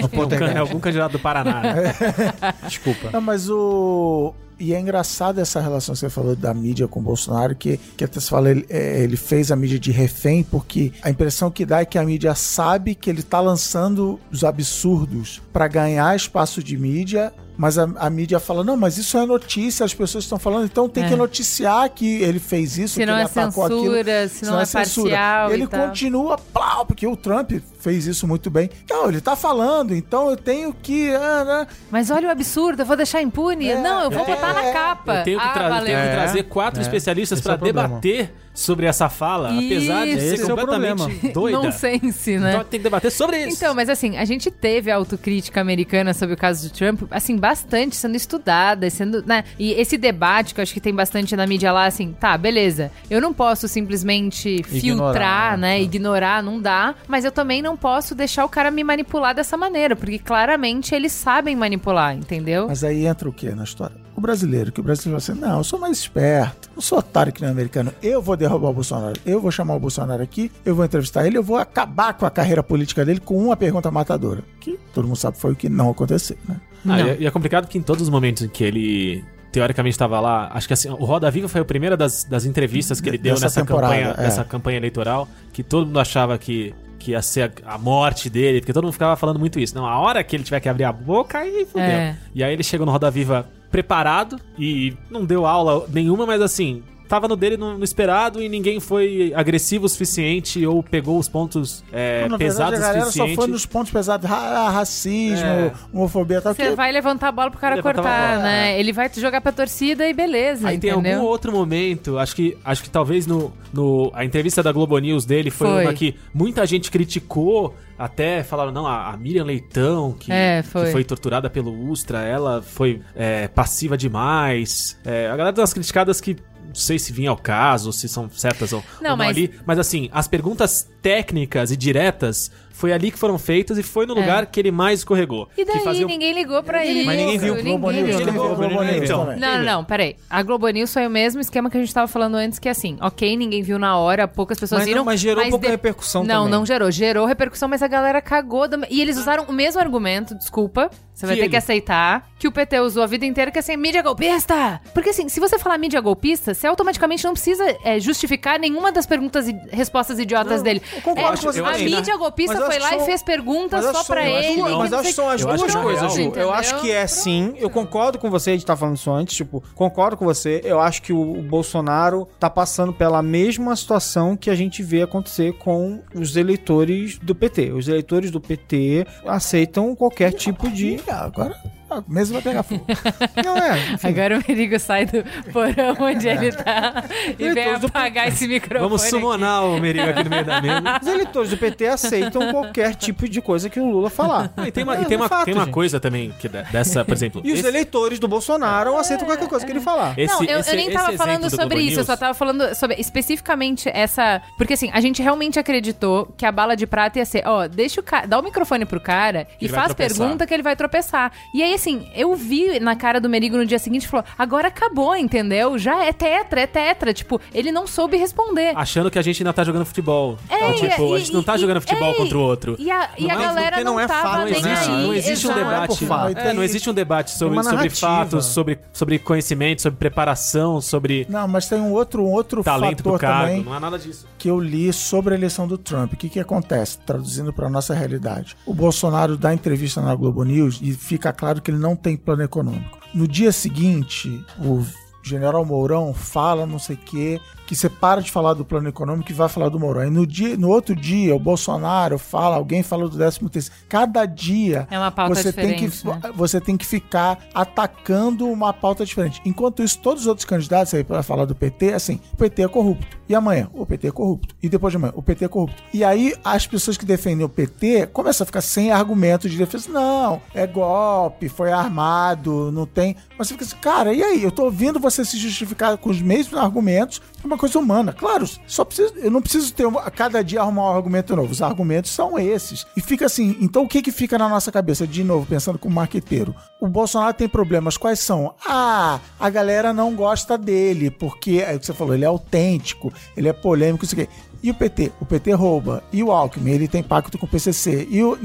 [0.05, 0.55] o Poltergeist.
[0.55, 1.61] É algum candidato do Paraná.
[1.61, 1.93] né?
[2.67, 3.09] Desculpa.
[3.11, 6.99] Não, mas o o e é engraçado essa relação que você falou da mídia com
[6.99, 10.43] o Bolsonaro, que, que até você fala, ele, é, ele fez a mídia de refém,
[10.43, 14.43] porque a impressão que dá é que a mídia sabe que ele tá lançando os
[14.43, 17.33] absurdos para ganhar espaço de mídia.
[17.57, 20.89] Mas a, a mídia fala, não, mas isso é notícia, as pessoas estão falando, então
[20.89, 21.07] tem É.
[21.07, 23.81] que noticiar que ele fez isso, Se que não ele é atacou aquilo.
[23.93, 28.49] censura, se não é parcial Ele e continua, plau, porque o Trump fez isso muito
[28.49, 28.69] bem.
[28.89, 31.11] Não, ele tá falando, então eu tenho que.
[31.15, 31.67] ah, né?
[31.89, 33.69] Mas olha o absurdo, eu vou deixar impune?
[33.69, 34.71] É, não, eu vou é, botar na é.
[34.73, 35.15] capa.
[35.15, 35.85] Eu tenho que, ah, tra- valeu.
[35.85, 36.83] tenho que É, trazer quatro é.
[36.83, 40.19] especialistas para é debater sobre essa fala, apesar de Isso.
[40.21, 41.57] ser Esse é completamente doida.
[41.57, 42.51] Nonsense, né?
[42.53, 43.57] Então tem que debater sobre isso.
[43.57, 47.35] Então, mas assim, a gente teve a autocrítica americana sobre o caso do Trump, assim,
[47.35, 49.43] bastante sendo estudada, sendo, né?
[49.59, 52.91] E esse debate que eu acho que tem bastante na mídia lá, assim, tá, beleza.
[53.09, 55.65] Eu não posso simplesmente filtrar, né?
[55.75, 55.81] né?
[55.81, 56.95] Ignorar, não dá.
[57.07, 61.11] Mas eu também não posso deixar o cara me manipular dessa maneira, porque claramente eles
[61.11, 62.67] sabem manipular, entendeu?
[62.69, 64.04] Mas aí entra o que na história?
[64.15, 67.33] O brasileiro, que o brasileiro fala assim, não, eu sou mais esperto, não sou otário
[67.33, 70.51] que nem o americano, eu vou derrubar o Bolsonaro, eu vou chamar o Bolsonaro aqui,
[70.63, 73.89] eu vou entrevistar ele, eu vou acabar com a carreira política dele com uma pergunta
[73.91, 76.55] matadora, que todo mundo sabe foi o que não aconteceu, né?
[76.85, 76.97] Ah, Não.
[76.99, 80.19] e, é- e é complicado que em todos os momentos em que ele teoricamente estava
[80.19, 83.17] lá, acho que assim, o Roda Viva foi a primeira das, das entrevistas que ele
[83.17, 84.21] deu nessa campanha, é.
[84.23, 88.59] nessa campanha eleitoral, que todo mundo achava que, que ia ser a, a morte dele,
[88.59, 89.73] porque todo mundo ficava falando muito isso.
[89.73, 91.87] Não, a hora que ele tiver que abrir a boca, aí fudeu.
[91.87, 92.17] É.
[92.33, 96.81] E aí ele chegou no Roda Viva preparado e não deu aula nenhuma, mas assim,
[97.07, 101.27] tava no dele no, no esperado e ninguém foi agressivo o suficiente ou pegou os
[101.29, 103.35] pontos é, verdade, pesados a o galera só suficiente.
[103.35, 105.71] foi nos pontos pesados, ra- racismo, É.
[105.93, 108.79] homofobia tal, Você que vai levantar a bola pro cara cortar, né?
[108.79, 111.17] Ele vai te jogar pra torcida e beleza, Aí tem entendeu?
[111.19, 115.25] algum outro momento, acho que acho que talvez no, no a entrevista da Globo News
[115.25, 115.83] dele foi, Foi.
[115.83, 120.91] uma que muita gente criticou, até falaram, não, a, Miriam Leitão, que, É, que foi.
[120.91, 124.99] foi torturada pelo Ustra, ela foi é, passiva demais.
[125.05, 128.29] É, a galera deu umas criticadas que não sei se vinha ao caso, se são
[128.29, 133.17] certas ou Não, mas- ali, mas assim, as perguntas técnicas e diretas foi ali que
[133.17, 134.19] foram feitas e foi no É.
[134.19, 135.47] lugar que ele mais escorregou.
[135.57, 137.05] E daí que fazia- ninguém ligou pra ele.
[137.05, 138.17] Mas ninguém viu o Globo ninguém viu.
[138.19, 139.39] ninguém viu o Globo News Então, também.
[139.39, 140.17] Não, não, não, peraí.
[140.29, 142.71] A Globo News foi o mesmo esquema que a gente tava falando antes, que é
[142.71, 145.05] assim, ok, ninguém viu na hora, poucas pessoas Mas não, viram.
[145.05, 146.51] mas gerou pouca repercussão Não, também.
[146.51, 146.91] não gerou.
[146.91, 148.67] Gerou repercussão, mas a galera cagou.
[148.67, 150.89] do- E eles usaram o mesmo argumento, desculpa.
[151.13, 153.61] Você vai Que ter que aceitar que o PT usou a vida inteira, que é
[153.61, 154.81] assim, mídia golpista!
[154.93, 159.05] Porque assim, se você falar mídia golpista, você automaticamente não precisa é, justificar nenhuma das
[159.05, 160.81] perguntas e respostas idiotas dele.
[160.93, 161.61] eu concordo É, com você.
[161.61, 164.29] a que mídia golpista mas foi lá que e são- fez perguntas só pra são
[164.31, 164.59] ele.
[164.59, 166.39] e Mas acho que são as Eu duas acho que na coisas, real- Ju.
[166.39, 167.53] Eu acho que é sim.
[167.57, 169.35] Eu concordo com você, a gente tá falando isso antes.
[169.35, 170.61] Tipo, concordo com você.
[170.63, 175.01] Eu acho que o, o Bolsonaro tá passando pela mesma situação que a gente vê
[175.01, 177.71] acontecer com os eleitores do PT.
[177.71, 180.99] Os eleitores do PT aceitam qualquer tipo de.
[181.07, 181.55] Agora
[181.89, 182.85] a mesa vai pegar fogo.
[183.43, 183.93] Não é.
[183.93, 184.07] enfim.
[184.07, 188.47] Agora o Merigo sai do porão onde ele tá e vem Eleitores do apagar esse
[188.47, 188.81] microfone.
[188.89, 189.09] Vamos aqui.
[189.11, 190.99] summonar o Merigo aqui no meio da mesa.
[191.01, 194.51] Os eleitores do PT aceitam qualquer tipo de coisa que o Lula falar.
[194.65, 195.73] E tem uma, É, e tem é uma, fato, tem uma gente.
[195.73, 197.41] coisa também que de- dessa, por exemplo.
[197.43, 200.17] E os esse- eleitores do Bolsonaro aceitam qualquer coisa que ele falar.
[200.17, 202.33] esse- não, eu, esse- eu nem tava falando do sobre isso, eu News- só tava
[202.33, 204.41] falando sobre especificamente essa.
[204.57, 207.99] Porque assim, a gente realmente acreditou que a bala de prata ia ser, ó, deixa
[207.99, 208.27] o cara.
[208.27, 210.17] Dá o microfone pro cara e Ele faz tropeçar.
[210.17, 211.31] pergunta que ele vai tropeçar.
[211.53, 214.67] E aí, assim, eu vi na cara do Merigo no dia seguinte e falou: agora
[214.69, 215.77] acabou, entendeu?
[215.77, 217.13] Já é tetra, é tetra.
[217.13, 218.73] Tipo, ele não soube responder.
[218.75, 220.37] Achando que a gente ainda tá jogando futebol.
[220.49, 222.75] É, Então, tipo, e- a gente não tá e- jogando futebol é, contra o outro.
[222.79, 224.53] E a, e Não a é- galera porque não, não é tava fato, Não nem
[224.53, 225.03] existe, aí.
[225.03, 225.65] não existe um exato.
[225.71, 226.05] debate.
[226.05, 226.37] fato.
[226.37, 227.95] É, não existe um debate sobre, uma sobre narrativa.
[228.07, 233.03] fatos, sobre, sobre conhecimento, sobre preparação, sobre Não, mas tem um outro, um outro talento
[233.03, 233.47] do fator cargo.
[233.49, 234.25] também Não é nada disso.
[234.37, 236.13] que eu li sobre a eleição do Trump.
[236.13, 236.97] O que, que acontece?
[236.99, 238.55] Traduzindo para nossa realidade.
[238.65, 242.43] O Bolsonaro dá entrevista na Globo News e fica claro que ele não tem plano
[242.43, 242.99] econômico.
[243.11, 244.85] No dia seguinte, o
[245.23, 249.31] general Mourão fala não sei o quê, que você para de falar do plano econômico
[249.31, 250.05] e vai falar do Mourão.
[250.05, 253.75] E no, dia, no outro dia, o Bolsonaro fala, alguém fala do 13 terceiro.
[253.89, 256.19] Cada dia É uma pauta você tem que né?
[256.35, 259.41] você tem que ficar atacando uma pauta diferente.
[259.45, 262.67] Enquanto isso, todos os outros candidatos aí para falar do PT, assim, o PT é
[262.67, 263.17] corrupto.
[263.27, 264.55] E amanhã, o PT é corrupto.
[264.61, 265.81] E depois de amanhã, o PT é corrupto.
[265.93, 269.89] E aí, as pessoas que defendem o PT começam a ficar sem argumento de defesa.
[269.91, 273.15] Não, é golpe, foi armado, não tem.
[273.37, 274.43] Mas você fica assim, cara, e aí?
[274.43, 277.21] Eu tô ouvindo você se justificar com os mesmos argumentos.
[277.55, 278.11] Uma coisa humana.
[278.11, 281.53] Claro, só preciso, eu não preciso ter a cada dia arrumar um argumento novo.
[281.53, 282.85] Os argumentos são esses.
[282.97, 285.07] E fica assim, então o que que fica na nossa cabeça?
[285.07, 286.53] De novo, pensando como marqueteiro.
[286.81, 287.95] O Bolsonaro tem problemas.
[287.95, 288.53] Quais são?
[288.65, 293.13] Ah, a galera não gosta dele, porque, é o que você falou, ele é autêntico,
[293.37, 294.27] ele é polêmico, isso aqui.
[294.65, 295.11] E o PT?
[295.21, 296.03] O PT rouba.
[296.11, 296.71] E o Alckmin?
[296.71, 298.07] Ele tem pacto com o PCC.
[298.09, 298.35] E o,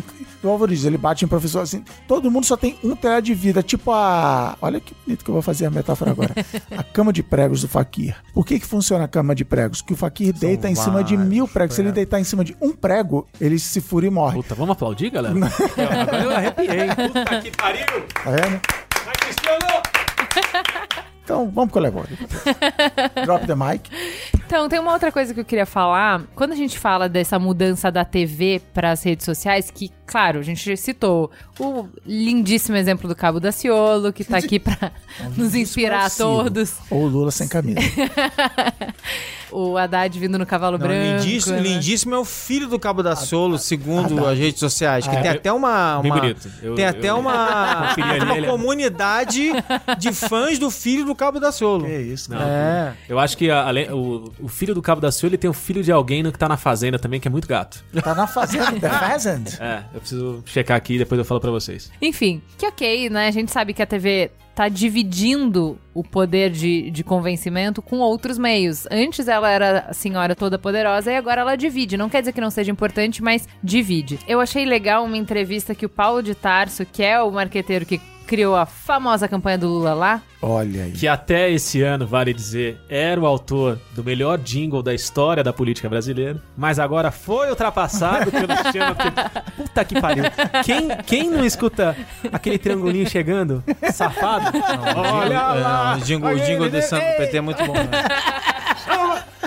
[0.43, 1.83] o Dias, ele bate em professor assim.
[2.07, 3.63] Todo mundo só tem um telhado de vida.
[3.63, 4.55] Tipo a...
[4.61, 6.35] Olha que bonito que eu vou fazer a metáfora agora.
[6.77, 8.15] a cama de pregos do Fakir.
[8.35, 9.81] Por que que funciona a cama de pregos?
[9.81, 11.75] Que o Fakir deita em cima de mil pregos.
[11.77, 14.37] Se ele deitar em cima de um prego, ele se fura e morre.
[14.43, 15.35] Puta, vamos aplaudir, galera?
[15.75, 16.87] Eu- Agora eu arrepiei.
[17.09, 17.87] Puta que pariu!
[18.13, 18.61] Tá vendo?
[19.05, 19.90] Vai, Cristiano!
[21.31, 22.09] Então, vamos pro elevador.
[23.25, 23.89] Drop the mic.
[24.35, 26.23] Então, tem uma outra coisa que eu queria falar.
[26.35, 30.43] Quando a gente fala dessa mudança da TV para as redes sociais, que, claro, a
[30.43, 34.91] gente citou o lindíssimo exemplo do Cabo Daciolo, que tá aqui para
[35.37, 36.75] nos inspirar a todos.
[36.91, 37.81] Ou Lula sem camisa.
[39.53, 41.25] O Haddad vindo no cavalo Não, branco.
[41.25, 41.63] lindíssimo, né?
[41.63, 45.09] lindíssimo é o filho do Cabo da Ciolo, segundo ah, as redes sociais.
[45.09, 45.35] Que Ah, tem é.
[45.35, 45.99] até uma.
[46.01, 46.49] Bem uma- bonito.
[46.63, 47.93] Eu- tem eu- até eu uma,
[48.23, 49.51] uma é- comunidade
[49.99, 51.85] de fãs do filho do Cabo da Ciolo.
[51.85, 52.41] que isso, Não.
[52.41, 52.95] É.
[53.09, 55.55] Eu acho que a- além- o, o filho do Cabo da Ciolo, ele tem o
[55.55, 57.83] filho de alguém que tá na fazenda também, que é muito gato.
[58.05, 59.61] Tá na fazenda, The Pheasant.
[59.61, 61.91] É, eu preciso checar aqui e depois eu falo pra vocês.
[62.01, 63.29] Enfim, que ok, né?
[63.29, 68.37] A gente sabe que a TV tá dividindo o poder de, de convencimento com outros
[68.37, 68.87] meios.
[68.91, 71.97] Antes ela era a senhora toda poderosa e agora ela divide.
[71.97, 74.19] Não quer dizer que não seja importante, mas divide.
[74.29, 78.01] Eu achei legal uma entrevista que o Paulo de Tarso, que é o marqueteiro que
[78.31, 80.93] criou a famosa campanha do Lula lá, Olha aí.
[80.93, 85.53] Que até esse ano, vale dizer, era o autor do melhor jingle da história da
[85.53, 88.95] política brasileira, mas agora foi ultrapassado pelo sistema.
[88.95, 90.25] que- Puta que pariu.
[90.65, 91.95] Quem, quem não escuta
[92.33, 93.63] aquele triangulinho chegando?
[93.93, 94.57] Safado?
[94.97, 95.97] Olha lá!
[95.97, 97.75] o jingle, o jingle do Santo PT é muito bom.
[97.75, 97.91] Né?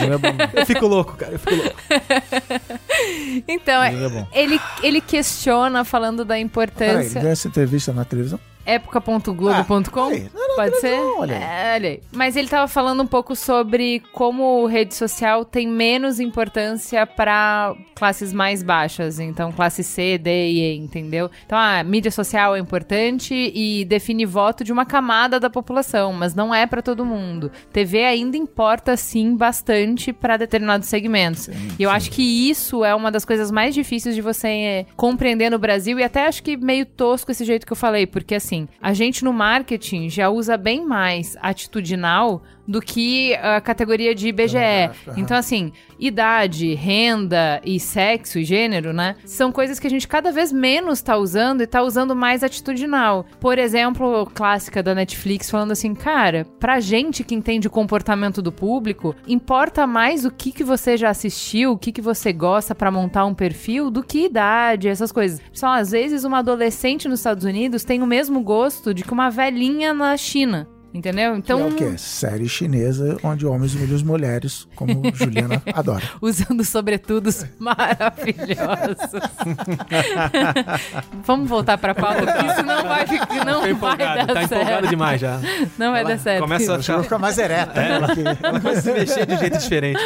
[0.00, 0.36] É bom.
[0.54, 1.32] Eu fico louco, cara.
[1.32, 1.76] Eu fico louco.
[3.48, 7.20] Então, é- é ele, ele questiona falando da Peraí, ele importância.
[7.20, 8.38] deu essa entrevista na televisão?
[8.66, 10.10] época.globo.com?
[10.10, 10.96] Ah, Pode ser?
[10.96, 11.34] não, olha.
[11.34, 12.00] É, olha aí.
[12.12, 18.32] Mas ele tava falando um pouco sobre como rede social tem menos importância para classes
[18.32, 19.18] mais baixas.
[19.20, 21.30] Então, classe C, D e E, entendeu?
[21.44, 26.34] Então, a mídia social é importante e define voto de uma camada da população, mas
[26.34, 27.50] não é para todo mundo.
[27.72, 31.48] TV ainda importa, sim, bastante para determinados segmentos.
[31.78, 35.50] e eu acho que isso é uma das coisas mais difíceis de você é, compreender
[35.50, 38.55] no Brasil e até acho que meio tosco esse jeito que eu falei, porque assim,
[38.80, 44.90] a gente no marketing já usa bem mais atitudinal do que a categoria de IBGE.
[45.16, 49.16] Então, assim, idade, renda e sexo e gênero, né?
[49.24, 53.26] São coisas que a gente cada vez menos tá usando e tá usando mais atitudinal.
[53.40, 58.52] Por exemplo, clássica da Netflix falando assim, cara, pra gente que entende o comportamento do
[58.52, 62.90] público, importa mais o que, que você já assistiu, o que, que você gosta pra
[62.90, 65.40] montar um perfil, do que idade, essas coisas.
[65.52, 69.30] Só às vezes uma adolescente nos Estados Unidos tem o mesmo gosto de que uma
[69.30, 70.68] velhinha na China.
[70.96, 71.36] Entendeu?
[71.36, 71.98] Então, Que é o quê?
[71.98, 76.02] Série chinesa onde homens humilham as mulheres, como Juliana adora.
[76.22, 78.96] usando sobretudos maravilhosos.
[81.24, 84.42] Vamos voltar pra pauta, porque isso não vai, ficar- não Tô vai empolgado, dar tá
[84.44, 84.88] empolgado certo.
[84.88, 85.38] demais já.
[85.78, 86.40] Não vai dar certo.
[86.42, 87.80] começa a Ela ficar mais ereta.
[87.80, 90.00] É, porque- Ela começa a se mexer de um jeito diferente.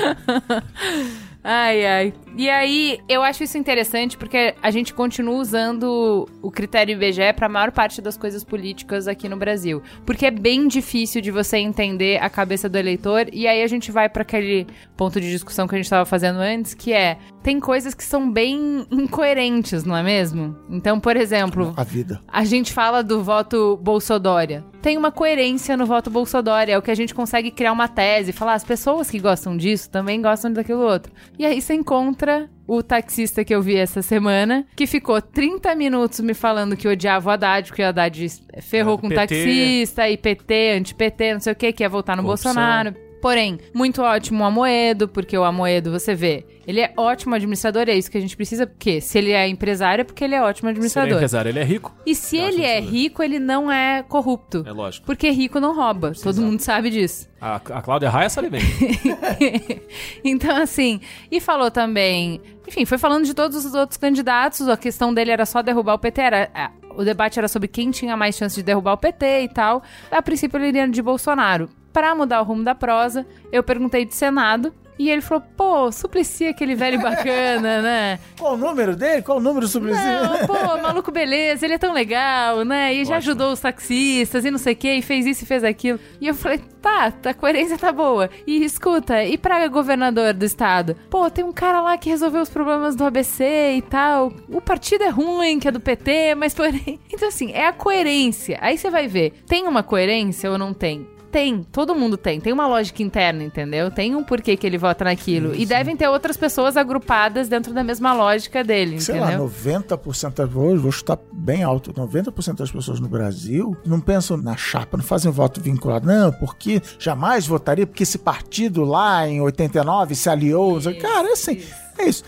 [1.45, 2.15] Ai, ai.
[2.37, 7.47] E aí, eu acho isso interessante porque a gente continua usando o critério IBGE para
[7.47, 9.83] a maior parte das coisas políticas aqui no Brasil.
[10.07, 13.27] Porque é bem difícil de você entender a cabeça do eleitor.
[13.33, 14.67] E aí a gente vai para aquele
[14.97, 17.19] ponto de discussão que a gente estava fazendo antes, que é.
[17.43, 20.55] Tem coisas que são bem incoerentes, não é mesmo?
[20.69, 22.21] Então, por exemplo, A vida.
[22.29, 24.63] a gente fala do voto Bolsodória.
[24.83, 26.75] Tem uma coerência no voto Bolsodória.
[26.75, 28.33] É o que a gente consegue criar uma tese.
[28.33, 31.13] Falar, as pessoas que gostam disso também gostam daquilo outro.
[31.39, 32.20] E aí você encontra
[32.67, 37.29] o taxista que eu vi essa semana, que ficou 30 minutos me falando que odiava
[37.29, 38.29] o Haddad, porque o Haddad
[38.61, 39.21] ferrou É, com o PT.
[39.21, 42.53] taxista, e PT, anti-PT, não sei o que, que ia votar no Corrupção.
[42.55, 42.95] Bolsonaro.
[43.21, 47.95] Porém, muito ótimo o Amoedo, porque o Amoedo, você vê, ele é ótimo administrador, é
[47.95, 50.61] isso que a gente precisa, porque se ele é empresário, é porque ele é ótimo
[50.61, 51.13] Se ele é administrador.
[51.15, 51.95] empresário, ele é rico.
[52.07, 54.65] E se acho ele é rico, ele não é corrupto.
[54.67, 55.05] É lógico.
[55.05, 56.13] Porque rico não rouba.
[56.23, 57.29] Todo mundo sabe disso.
[57.41, 58.61] A, a Cláudia Raia sabe bem.
[60.25, 61.01] então, assim.
[61.31, 62.41] E falou também.
[62.67, 64.69] Enfim, foi falando de todos os outros candidatos.
[64.69, 66.21] A questão dele era só derrubar o PT.
[66.21, 69.49] Era, a- o debate era sobre quem tinha mais chance de derrubar o PT e
[69.49, 69.83] tal.
[70.11, 71.69] A princípio, ele iria de Bolsonaro.
[71.93, 74.73] Pra mudar o rumo da prosa, eu perguntei de Senado.
[75.01, 78.19] E ele falou, pô, Suplicy, aquele velho bacana, né?
[78.39, 79.23] Qual o número dele?
[79.23, 82.93] Qual o número sobre Não, pô, maluco, beleza, ele é tão legal, né?
[82.93, 83.17] E já Ótimo.
[83.17, 85.99] ajudou os taxistas e não sei o que, e fez isso e fez aquilo.
[86.21, 88.29] E eu falei, tá, a coerência tá boa.
[88.47, 90.95] E escuta, e pra governador do estado?
[91.09, 94.31] Pô, tem um cara lá que resolveu os problemas do ABC e tal.
[94.51, 97.01] O partido é ruim, que é do PT, mas porém.
[97.11, 98.59] Então, assim, é a coerência.
[98.61, 101.07] Aí você vai ver, tem uma coerência ou não tem?
[101.31, 102.41] Tem, todo mundo tem.
[102.41, 103.91] Tem uma lógica interna, entendeu?
[103.91, 105.55] Tem um porquê que ele vota naquilo.
[105.55, 109.45] E devem ter outras pessoas agrupadas dentro da mesma lógica dele, Sei entendeu?
[109.45, 114.37] lá, 90% das vou, vou chutar bem alto, 90% das pessoas no Brasil não pensam
[114.37, 116.07] na chapa, não fazem voto vinculado.
[116.07, 120.81] Não, porque jamais votaria, porque esse partido lá em 89 se aliou.
[120.81, 121.61] sei- Cara, é assim,
[121.99, 122.25] é isso.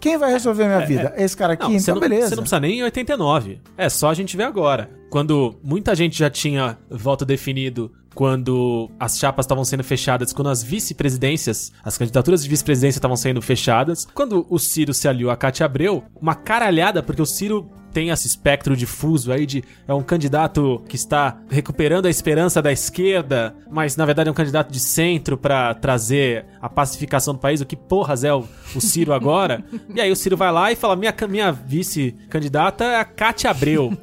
[0.00, 1.12] Quem vai resolver a minha vida?
[1.18, 2.28] Esse cara aqui, Não, você então não, beleza.
[2.30, 3.60] você não precisa nem em 89.
[3.76, 4.88] É só a gente ver agora.
[5.10, 10.62] Quando muita gente já tinha voto definido quando as chapas estavam sendo fechadas, quando as
[10.62, 15.66] vice-presidências, as candidaturas de vice-presidência estavam sendo fechadas, quando o Ciro se aliou a Cátia
[15.66, 20.84] Abreu, uma caralhada, porque o Ciro tem esse espectro difuso aí de é um candidato
[20.86, 25.38] que está recuperando a esperança da esquerda, mas na verdade é um candidato de centro
[25.38, 27.62] pra trazer a pacificação do país.
[27.62, 28.44] O que porras é o,
[28.74, 29.64] o Ciro agora?
[29.94, 33.96] e aí o Ciro vai lá e fala: minha, minha vice-candidata é a Cátia Abreu.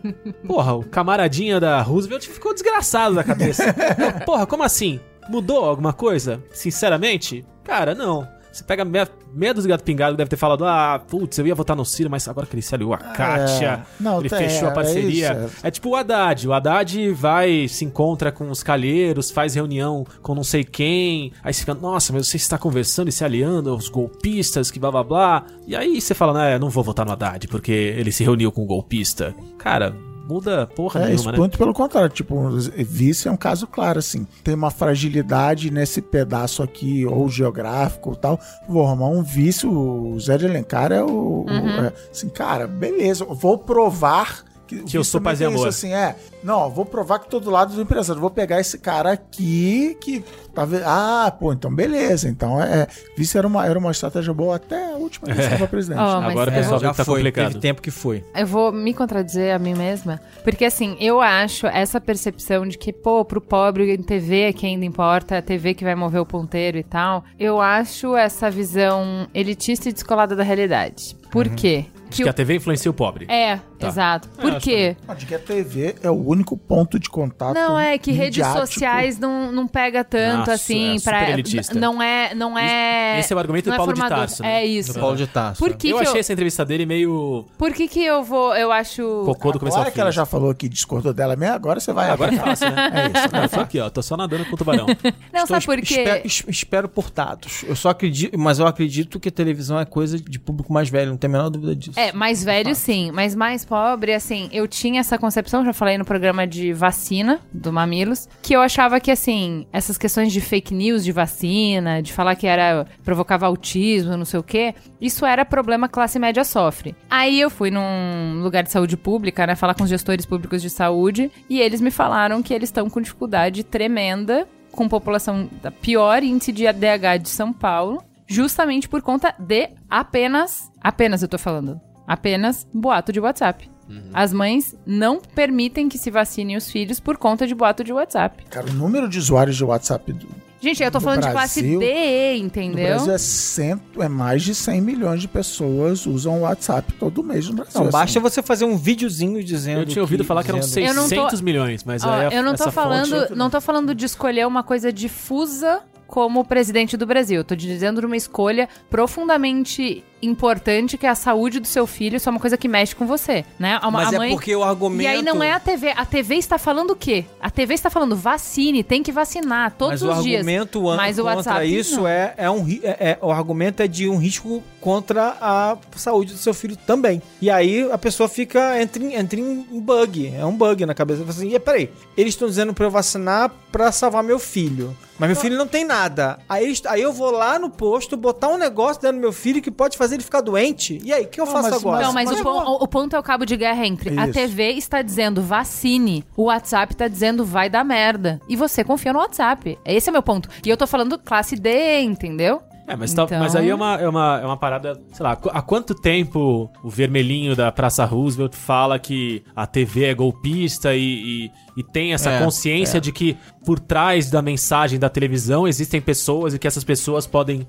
[0.47, 3.75] Porra, o camaradinha da Roosevelt ficou desgraçado da cabeça.
[4.25, 4.99] Porra, como assim?
[5.29, 6.43] Mudou alguma coisa?
[6.49, 7.45] Sinceramente?
[7.63, 8.27] Cara, não.
[8.53, 11.75] Você pega meia, meia dos gato pingado, deve ter falado, ah, putz, eu ia votar
[11.75, 14.71] no Ciro, mas agora que ele se aliou a Kátia, Não, ele tá- fechou a
[14.71, 15.45] é parceria.
[15.47, 16.47] isso, É, tipo o Haddad.
[16.47, 21.31] O Haddad vai, se encontra com os calheiros, faz reunião com não sei quem.
[21.43, 24.91] Aí você fica, nossa, mas você está conversando e se aliando aos golpistas, que blá
[24.91, 25.45] blá blá.
[25.65, 28.61] E aí você fala, né, não vou votar no Haddad, porque ele se reuniu com
[28.61, 29.33] um golpista.
[29.57, 31.37] Cara, muda porra É, isso nenhuma, né?
[31.37, 32.09] muito pelo contrário.
[32.09, 32.49] Tipo, o
[32.85, 34.25] vice é um caso claro, assim.
[34.43, 38.39] Tem uma fragilidade nesse pedaço aqui, ou geográfico ou tal.
[38.67, 41.45] Vou arrumar um vice, o Zé de Alencar é o.
[41.45, 44.43] o- é, assim, cara, beleza, vou provar.
[44.67, 45.67] Que, o Que eu sou paz e amor.
[45.67, 46.15] assim, é.
[46.43, 48.17] Não, vou provar que todo lado do empresário.
[48.17, 50.83] Eu Vou pegar esse cara aqui que tá vendo.
[50.85, 52.29] Ah, pô, então beleza.
[52.29, 52.87] Então é.
[53.17, 55.97] Vice era uma, era uma estratégia boa até a última eleição pra presidente.
[55.99, 57.47] Mas Agora o pessoal vê já que tá foi, complicado.
[57.49, 58.23] teve tempo que foi.
[58.35, 62.93] Eu vou me contradizer a mim mesma, porque assim, eu acho essa percepção de que,
[62.93, 66.21] pô, pro pobre em TV é que ainda importa, é a TV que vai mover
[66.21, 67.23] o ponteiro e tal.
[67.39, 71.15] Eu acho essa visão elitista e descolada da realidade.
[71.31, 71.85] Por quê?
[72.09, 73.25] Acho que a TV influencia o pobre.
[73.27, 73.89] É, Tá.
[73.89, 74.29] exato.
[74.37, 74.95] É, Por quê?
[75.17, 77.53] De que a TV é o único ponto de contato.
[77.53, 78.67] Não, é que redes midiático.
[78.67, 81.29] sociais não, não pega tanto Nossa, assim é pra.
[81.31, 81.73] elitista.
[81.79, 82.33] Não é.
[82.33, 84.25] Não é Esse é o argumento do Paulo de formador.
[84.27, 84.61] Tarso, né?
[84.61, 84.93] É isso.
[84.93, 85.59] Do Paulo de Tarso.
[85.59, 88.55] Por que, eu que achei eu, essa entrevista dele meio por que, que eu vou.
[88.55, 89.23] Eu acho.
[89.25, 92.09] cocô do começo Agora que ela já falou que discordou dela mesmo, agora você vai.
[92.09, 92.91] Agora é fácil, né?
[92.93, 93.29] É isso.
[93.33, 93.89] Não, eu tô aqui, ó.
[93.89, 94.85] Tô só nadando com o tubarão.
[95.33, 95.93] Não, Estou sabe por quê?
[95.95, 97.63] Espero, es- espero por dados.
[97.67, 101.17] Eu só acredito, mas eu acredito que televisão é coisa de público mais velho, não
[101.17, 101.99] tem a menor dúvida disso.
[101.99, 106.05] É, mais velho sim, mas mais pobre, assim, eu tinha essa concepção, já falei no
[106.05, 111.03] programa de vacina do Mamilos, que eu achava que, assim, essas questões de fake news
[111.03, 115.89] de vacina, de falar que era provocava autismo, não sei o quê, isso era problema
[115.89, 116.95] classe média sofre.
[117.09, 120.69] Aí eu fui num lugar de saúde pública, né, falar com os gestores públicos de
[120.69, 126.21] saúde, e eles me falaram que eles estão com dificuldade tremenda com população da pior
[126.21, 131.81] índice de ADH de São Paulo, justamente por conta de apenas, apenas eu tô falando,
[132.07, 133.69] apenas boato de WhatsApp.
[134.13, 138.43] As mães não permitem que se vacinem os filhos por conta de boato de WhatsApp.
[138.49, 140.27] Cara, o número de usuários de WhatsApp do,
[140.59, 142.85] Gente, eu tô No falando de classe Brasil- D, entendeu?
[142.87, 147.49] Brasil é, cento, é mais de 100 milhões de pessoas usam o WhatsApp todo mês
[147.49, 147.73] no Brasil.
[147.75, 147.91] Não, assim.
[147.91, 149.81] basta você fazer um videozinho dizendo.
[149.81, 152.27] Eu tinha ouvido falar que eram dizendo- Eu não tô- 600 milhões, mas Ó, aí
[152.27, 155.81] a- eu não tô essa falando, fonte- não tô falando de escolher uma coisa difusa
[156.07, 157.37] como presidente do Brasil.
[157.41, 162.15] Eu tô dizendo de uma escolha profundamente importante que é a saúde do seu filho,
[162.17, 163.79] isso é uma coisa que mexe com você, né?
[163.91, 164.29] Mas a é mãe...
[164.31, 165.03] porque o argumento.
[165.03, 165.89] E aí não é a TV.
[165.91, 167.25] A TV está falando o quê?
[167.41, 170.39] A TV está falando vacine, tem que vacinar todos Mas os dias.
[170.39, 172.07] argumento an- Mas o contra WhatsApp isso não.
[172.07, 176.39] é, é um é, é- o argumento é de um risco contra a saúde do
[176.39, 177.21] seu filho também.
[177.41, 181.19] E aí a pessoa fica entra em, entra em bug, é um bug na cabeça.
[181.19, 184.95] Fala Assim, e peraí, eles estão dizendo pra eu vacinar pra salvar meu filho.
[185.17, 186.39] Mas meu filho não tem nada.
[186.49, 189.69] Aí, aí eu vou lá no posto botar um negócio dentro do meu filho que
[189.71, 190.99] pode fazer ele ficar doente.
[191.03, 192.05] E aí, o que eu Não, faço mas- agora?
[192.05, 192.77] Não, mas, Mas o, é pon- bom.
[192.81, 194.33] o- ponto é o cabo de guerra entre a Isso.
[194.33, 198.39] TV está dizendo vacine, o WhatsApp está dizendo vai dar merda.
[198.47, 199.77] E você confia no WhatsApp.
[199.85, 200.49] Esse é meu ponto.
[200.65, 202.61] E eu tô falando classe D, entendeu?
[202.93, 205.31] É, mas, tá- Então- mas aí é uma, é, uma, é uma parada, sei lá,
[205.31, 211.01] há quanto tempo o vermelhinho da Praça Roosevelt fala que a TV é golpista e,
[211.45, 213.35] e, e tem essa É, consciência de que
[213.65, 217.67] por trás da mensagem da televisão existem pessoas e que essas pessoas podem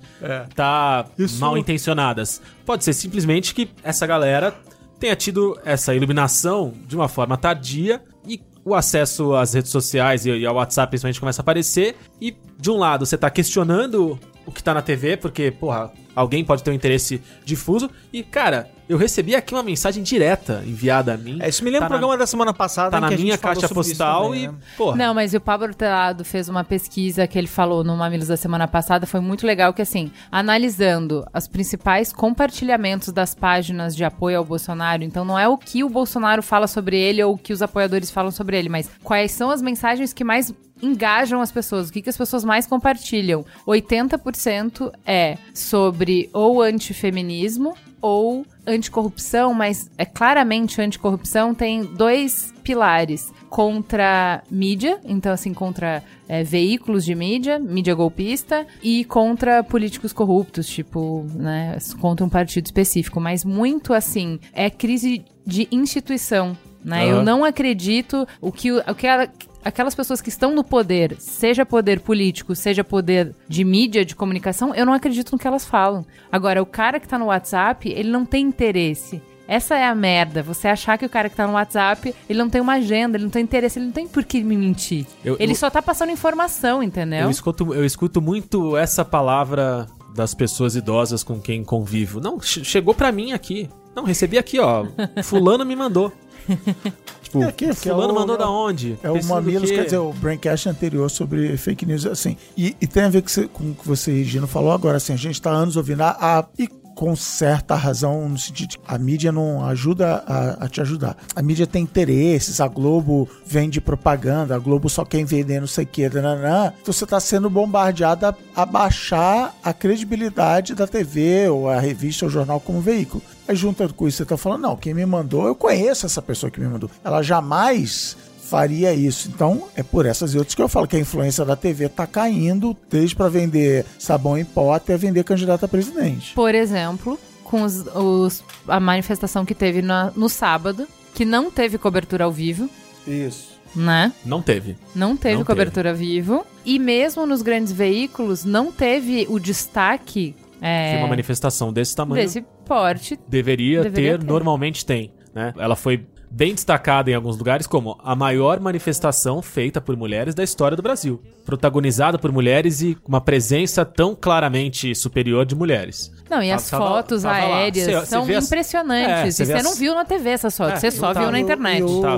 [0.51, 1.07] estar
[1.39, 2.43] mal intencionadas.
[2.67, 4.55] Pode ser simplesmente que essa galera
[5.01, 10.31] tenha tido essa iluminação de uma forma tardia e o acesso às redes sociais e,
[10.31, 14.53] e ao WhatsApp principalmente começa a aparecer e de um lado você tá questionando o
[14.53, 17.91] que tá na TV, porque, porra, alguém pode ter um interesse difuso.
[18.13, 21.39] E, cara, eu recebi aqui uma mensagem direta enviada a mim.
[21.41, 22.91] É, isso me lembra Tá o programa da semana passada.
[22.91, 24.55] Tá na que a gente minha caixa postal também, e, né?
[24.77, 24.97] porra.
[24.97, 28.69] Não, mas o Pablo Telado fez uma pesquisa que ele falou no Mamilos da semana
[28.69, 34.45] passada, foi muito legal que assim, analisando os principais compartilhamentos das páginas de apoio ao
[34.45, 37.63] Bolsonaro, então não é o que o Bolsonaro fala sobre ele ou o que os
[37.63, 41.93] apoiadores falam sobre ele, mas quais são as mensagens que mais engajam as pessoas, o
[41.93, 43.45] que, que as pessoas mais compartilham.
[43.67, 47.75] 80% é sobre ou antifeminismo
[48.05, 56.45] ou anticorrupção, mas é claramente anticorrupção tem dois pilares contra mídia, então assim contra é,
[56.45, 63.19] veículos de mídia, mídia golpista e contra políticos corruptos, tipo, né, contra um partido específico,
[63.23, 67.11] mas muito assim é crise de instituição, né?
[67.11, 67.25] Eu Aham.
[67.25, 69.31] não acredito o que o, o que ela
[69.65, 74.75] aquelas pessoas que estão no poder, seja poder político, seja poder de mídia, de comunicação,
[74.75, 76.05] eu não acredito no que elas falam.
[76.31, 79.21] Agora, o cara que tá no WhatsApp, ele não tem interesse.
[79.47, 80.43] Essa é a merda.
[80.43, 83.25] Você achar que o cara que tá no WhatsApp, ele não tem uma agenda, ele
[83.25, 85.07] não tem interesse, ele não tem por que me mentir.
[85.23, 87.21] Eu- ele eu- só tá passando informação, entendeu?
[87.21, 92.21] Eu escuto, eu escuto muito essa palavra das pessoas idosas com quem convivo.
[92.21, 93.69] Não, che- chegou pra mim aqui.
[93.95, 94.87] Não, recebi aqui, ó.
[95.23, 96.11] Fulano me mandou.
[97.35, 98.97] Tipo, É aqui, porque é fulano o- mandou da onde?
[99.03, 102.37] É o Mamilos, quer dizer, o Braincast anterior sobre fake news, assim.
[102.57, 105.13] E, e tem a ver com, você- com o que você, Regina, falou agora, assim,
[105.13, 108.79] a gente tá há anos ouvindo a, a- e com certa razão, no sentido de
[108.79, 111.17] que a mídia não ajuda a, a te ajudar.
[111.35, 115.83] A mídia tem interesses, a Globo vende propaganda, a Globo só quer vender não sei
[115.83, 116.73] o que, nananã.
[116.81, 122.27] Então você tá sendo bombardeado a, a baixar a credibilidade da TV, ou a revista,
[122.27, 123.21] ou o jornal como veículo.
[123.47, 126.51] Aí junto com isso você tá falando, não, quem me mandou, eu conheço essa pessoa
[126.51, 126.91] que me mandou.
[127.05, 129.29] Ela jamais faria isso.
[129.29, 132.07] Então, é por essas e outras que eu falo que a influência da TV tá
[132.07, 136.35] caindo, desde para vender sabão em pó até vender candidato a presidente.
[136.35, 141.79] Por exemplo, com os, os- a manifestação que teve na- no sábado, que não teve
[141.79, 142.69] cobertura ao vivo,
[143.07, 143.59] Isso.
[143.75, 144.13] né?
[144.25, 144.77] Não teve.
[144.95, 146.45] Não teve Não cobertura ao vivo.
[146.65, 152.23] E mesmo nos grandes veículos, não teve o destaque é, Que uma manifestação desse tamanho
[152.23, 153.19] desse porte.
[153.29, 154.27] deveria, Deveria ter, ter.
[154.27, 155.53] normalmente tem, né?
[155.57, 160.43] Ela foi bem destacada em alguns lugares como a maior manifestação feita por mulheres da
[160.43, 166.13] história do Brasil, protagonizada por mulheres e com uma presença tão claramente superior de mulheres.
[166.29, 169.37] Não, e as tava- fotos tava aéreas Cê- são as- É, impressionantes.
[169.37, 171.15] cê e vê você as- não viu na TV essas fotos, É, você não só
[171.15, 171.21] tá.
[171.21, 171.83] viu na internet.
[171.85, 172.17] o- Tá.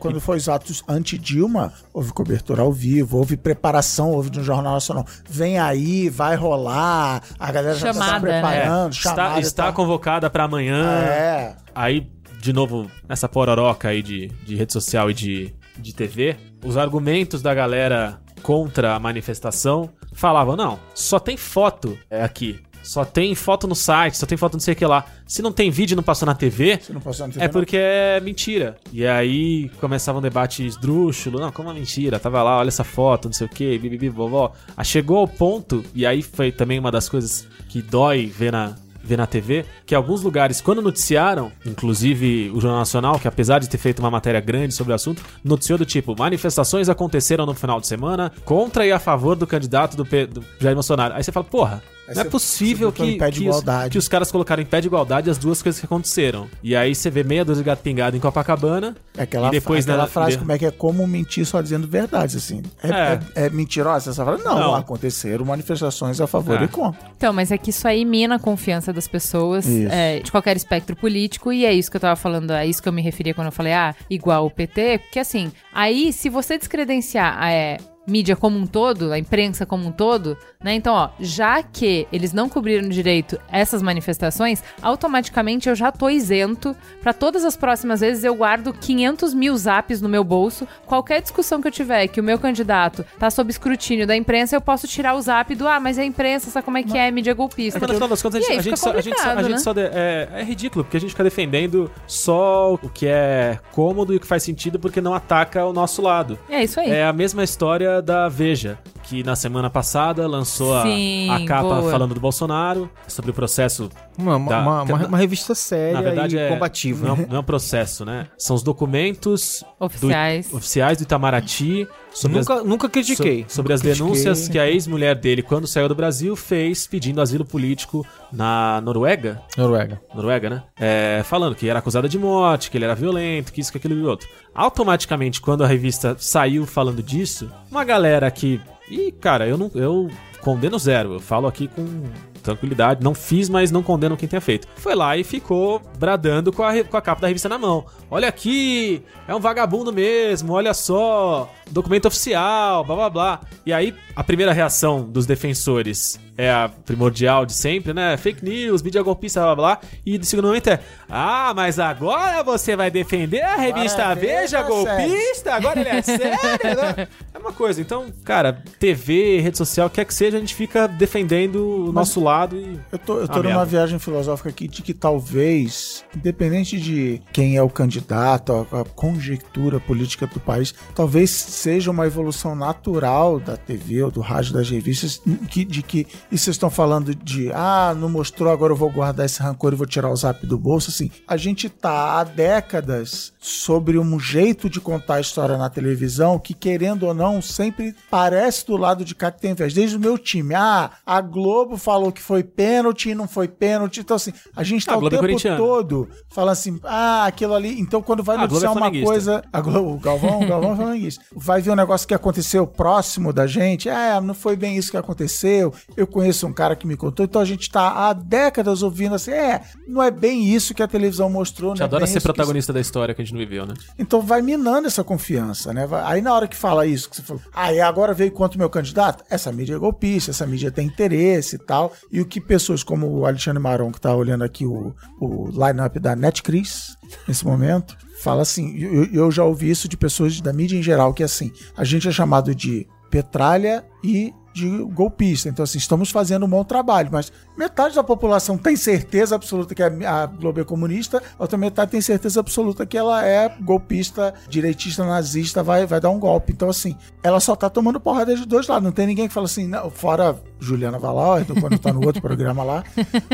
[0.00, 4.74] quando foi os atos anti-Dilma, houve cobertura ao vivo, houve preparação, houve de um jornal
[4.74, 5.04] nacional.
[5.28, 8.40] Vem aí, vai rolar, a galera já está Chamada, né?
[8.40, 9.72] preparando, está chamada está tal.
[9.74, 10.84] convocada para amanhã.
[11.02, 11.56] É.
[11.74, 12.08] Aí,
[12.40, 17.42] de novo, nessa pororoca aí de, de rede social e de, de TV, os argumentos
[17.42, 22.60] da galera contra a manifestação falavam: não, só tem foto é, aqui.
[22.80, 25.04] Só tem foto no site, só tem foto não sei o que lá.
[25.26, 27.48] Se não tem vídeo e não passou na TV, Se não passou na TV, é
[27.48, 28.78] porque é mentira.
[28.90, 31.38] E aí começava um debate esdrúxulo.
[31.38, 32.18] Não, como é mentira?
[32.18, 34.52] Tava lá, olha essa foto, não sei o que, bibibi, vovó.
[34.74, 38.74] Aí chegou ao ponto, e aí foi também uma das coisas que dói ver na,
[39.08, 43.68] ver na TV, que alguns lugares, quando noticiaram, inclusive o Jornal Nacional, que apesar de
[43.68, 47.80] ter feito uma matéria grande sobre o assunto, noticiou do tipo: manifestações aconteceram no final
[47.80, 51.14] de semana contra e a favor do candidato do, P- do Jair Bolsonaro.
[51.14, 51.82] Aí você fala, porra.
[52.08, 54.66] Aí Não é possível que, em pé de que, os, que os caras colocaram em
[54.66, 56.48] pé de igualdade as duas coisas que aconteceram.
[56.62, 58.96] E aí você vê meia dúzia de gato pingado em Copacabana.
[59.16, 61.60] É aquela, e depois aquela na- frase, de- como é que é como mentir só
[61.60, 62.62] dizendo verdades, assim.
[62.82, 63.20] É, É.
[63.42, 64.42] é- é mentirosa essa frase?
[64.42, 64.74] Não, Não.
[64.74, 66.64] aconteceram manifestações a favor É.
[66.64, 67.00] e contra.
[67.16, 70.96] Então, mas é que isso aí mina a confiança das pessoas é, de qualquer espectro
[70.96, 73.46] político, e é isso que eu tava falando, é isso que eu me referia quando
[73.48, 77.76] eu falei, ah, igual o PT, porque assim, aí se você descredenciar é,
[78.08, 80.74] mídia como um todo, a imprensa como um todo, né?
[80.74, 86.74] Então, ó, já que eles não cobriram direito essas manifestações, automaticamente eu já tô isento
[87.02, 90.66] pra todas as próximas vezes eu guardo 500 mil zaps no meu bolso.
[90.86, 94.60] Qualquer discussão que eu tiver que o meu candidato tá sob escrutínio da imprensa, eu
[94.60, 97.10] posso tirar o zap do, ah, mas é a imprensa, sabe como é que é,
[97.10, 97.78] mídia golpista.
[97.78, 99.52] Mas no final das contas, a gente, a gente só, a gente só, a gente
[99.52, 99.58] né?
[99.58, 104.12] só de- é, é ridículo, porque a gente fica defendendo só o que é cômodo
[104.12, 106.38] e o que faz sentido porque não ataca o nosso lado.
[106.48, 106.90] É isso aí.
[106.90, 108.78] É a mesma história da Veja,
[109.08, 111.90] que na semana passada lançou a- Sim, a, capa boa.
[111.90, 113.88] falando do Bolsonaro, sobre o processo.
[114.18, 117.06] Uma, uma, Da- uma- uma- uma revista séria Na verdade, e é, combativa.
[117.08, 118.26] Não, não é um processo, né?
[118.36, 120.52] São os documentos do- Oficiais.
[120.52, 123.44] oficiais do Itamaraty sobre as nunca, nunca critiquei.
[123.48, 124.14] So- sobre as Nunca critiquei.
[124.24, 129.40] denúncias que a ex-mulher dele, quando saiu do Brasil, fez pedindo asilo político na Noruega.
[129.56, 130.00] Noruega.
[130.14, 130.62] Noruega, né?
[130.78, 133.94] É, falando que era acusada de morte, que ele era violento, que isso, que aquilo
[133.94, 134.28] e outro.
[134.54, 138.60] Automaticamente, quando a revista saiu falando disso, uma galera que.
[138.90, 139.70] E, cara, eu não.
[139.74, 140.10] Eu
[140.40, 141.14] condeno zero.
[141.14, 142.04] Eu falo aqui com
[142.42, 143.02] tranquilidade.
[143.02, 144.66] Não fiz, mas não condeno quem tenha feito.
[144.76, 147.84] Foi lá e ficou bradando com a, com a capa da revista na mão.
[148.10, 153.40] Olha aqui, é um vagabundo mesmo, olha só, documento oficial, blá blá blá.
[153.66, 158.16] E aí, a primeira reação dos defensores é a primordial de sempre, né?
[158.16, 159.80] Fake news, mídia golpista, blá blá blá.
[160.06, 160.80] E do segundo momento é:
[161.10, 165.54] Ah, mas agora você vai defender a revista Agora Veja golpista?
[165.54, 166.28] Agora ele é sério,
[166.76, 167.08] né?
[167.34, 167.80] É uma coisa.
[167.80, 172.27] Então, cara, TV, rede social, quer que seja, a gente fica defendendo o nosso lado
[172.56, 172.78] e.
[172.92, 173.64] Eu tô, eu tô Ah, numa merda.
[173.66, 179.78] viagem filosófica aqui de que talvez, independente de quem é o candidato, a, a conjectura
[179.80, 185.20] política do país, talvez seja uma evolução natural da TV ou do rádio, das revistas,
[185.50, 189.26] que, de que, e vocês estão falando de, ah, não mostrou, agora eu vou guardar
[189.26, 193.32] esse rancor e vou tirar o zap do bolso, assim, a gente tá há décadas
[193.40, 198.66] sobre um jeito de contar a história na televisão que, querendo ou não, sempre parece
[198.66, 199.72] do lado de cá que tem vez.
[199.72, 204.00] Desde o meu time, ah, a Globo falou que foi pênalti, não foi pênalti.
[204.00, 207.54] Então, assim, a gente tá A o Globo é tempo todo falando assim, ah, aquilo
[207.54, 207.78] ali.
[207.80, 209.44] Então, quando vai A Globo noticiar é uma coisa.
[209.52, 211.24] A Globo, o Galvão, o Galvão é flamenguista.
[211.34, 213.88] Vai ver um negócio que aconteceu próximo da gente.
[213.88, 215.72] É, não foi bem isso que aconteceu.
[215.96, 217.24] Eu conheço um cara que me contou.
[217.24, 220.88] Então, a gente tá há décadas ouvindo assim, é, não é bem isso que a
[220.88, 221.72] televisão mostrou.
[221.72, 223.40] A gente não é adora ser isso que protagonista da história que a gente não
[223.40, 223.74] viveu, né?
[223.98, 225.88] então vai minando essa confiança, né?
[226.04, 228.58] Aí na hora que fala isso, que você falou, ah, e agora veio contra o
[228.58, 229.24] meu candidato?
[229.28, 231.92] Essa mídia é golpista, essa mídia tem interesse e tal.
[232.10, 235.98] E o que pessoas como o Alexandre Maron, que tá olhando aqui o, o line-up
[235.98, 236.96] da NetCris,
[237.26, 241.12] nesse momento, fala assim, eu, eu já ouvi isso de pessoas da mídia em geral,
[241.12, 245.48] que é assim, a gente é chamado de petralha e de golpista.
[245.48, 249.82] Então, assim, estamos fazendo um bom trabalho, mas metade da população tem certeza absoluta que
[249.82, 254.34] a, a Globo é comunista, a outra metade tem certeza absoluta que ela é golpista,
[254.48, 256.52] direitista, nazista, vai, vai dar um golpe.
[256.52, 258.84] Então, assim, ela só tá tomando porrada de dois lados.
[258.84, 262.64] Não tem ninguém que fala assim, não, fora Juliana Valar, quando tá no outro programa
[262.64, 262.84] lá,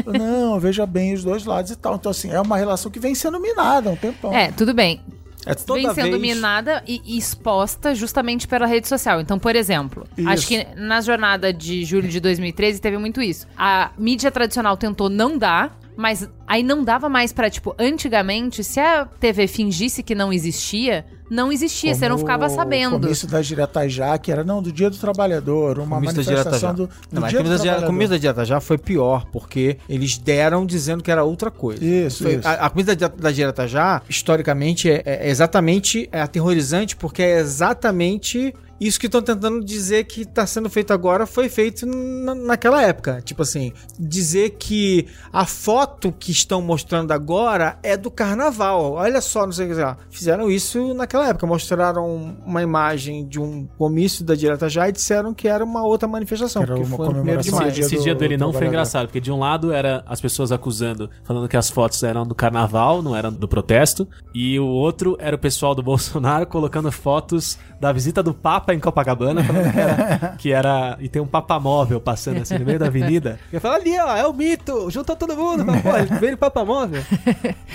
[0.07, 1.95] não, veja bem os dois lados e tal.
[1.95, 4.33] Então, assim, é uma relação que vem sendo minada há um tempão.
[4.33, 5.01] É, tudo bem.
[5.47, 6.35] É toda vem sendo vez...
[6.35, 9.21] minada e exposta justamente pela rede social.
[9.21, 10.29] Então, por exemplo, Isso.
[10.29, 13.47] acho que na jornada de julho de 2013 teve muito isso.
[13.57, 18.81] A mídia tradicional tentou não dar, mas aí não dava mais pra, tipo, antigamente, se
[18.81, 23.01] a TV fingisse que não existia, não existia, você não ficava O sabendo.
[23.01, 26.75] comício das diretas já, que era, não, do Dia do Trabalhador, uma Comício da manifestação
[26.75, 27.87] do, do Não, mas Dia do comício da, Trabalhador.
[27.87, 31.85] comício da Direta Já foi pior, porque eles deram dizendo que era outra coisa.
[31.85, 32.47] Isso, Foi- isso.
[32.49, 37.39] A, a comida da, da Direta Já, historicamente, é, é exatamente é aterrorizante, porque é
[37.41, 38.55] exatamente
[38.87, 43.21] isso que estão tentando dizer que está sendo feito agora foi feito na- naquela época.
[43.23, 48.93] Tipo assim, dizer que a foto que estão mostrando agora é do carnaval.
[48.93, 49.97] Olha só, não sei o que lá.
[50.11, 51.47] Fizeram isso naquela época.
[51.47, 56.07] Mostraram uma imagem de um comício da Direta Já e disseram que era uma outra
[56.09, 56.63] manifestação.
[56.63, 57.69] Era porque uma foi no primeiro de maio.
[57.71, 60.53] Esse do- dia dele do não foi engraçado, porque de um lado era as pessoas
[60.53, 65.17] acusando, falando que as fotos eram do carnaval, não eram do protesto, e o outro
[65.19, 69.81] era o pessoal do Bolsonaro colocando fotos da visita do Papa em Copacabana, falando que
[69.81, 73.39] era, que era- e tem um Papa móvel passando assim no meio da avenida.
[73.53, 76.39] E eu falo, ali ó, é o mito, juntou todo mundo, mas, pô, veio o
[76.39, 77.03] Papa móvel.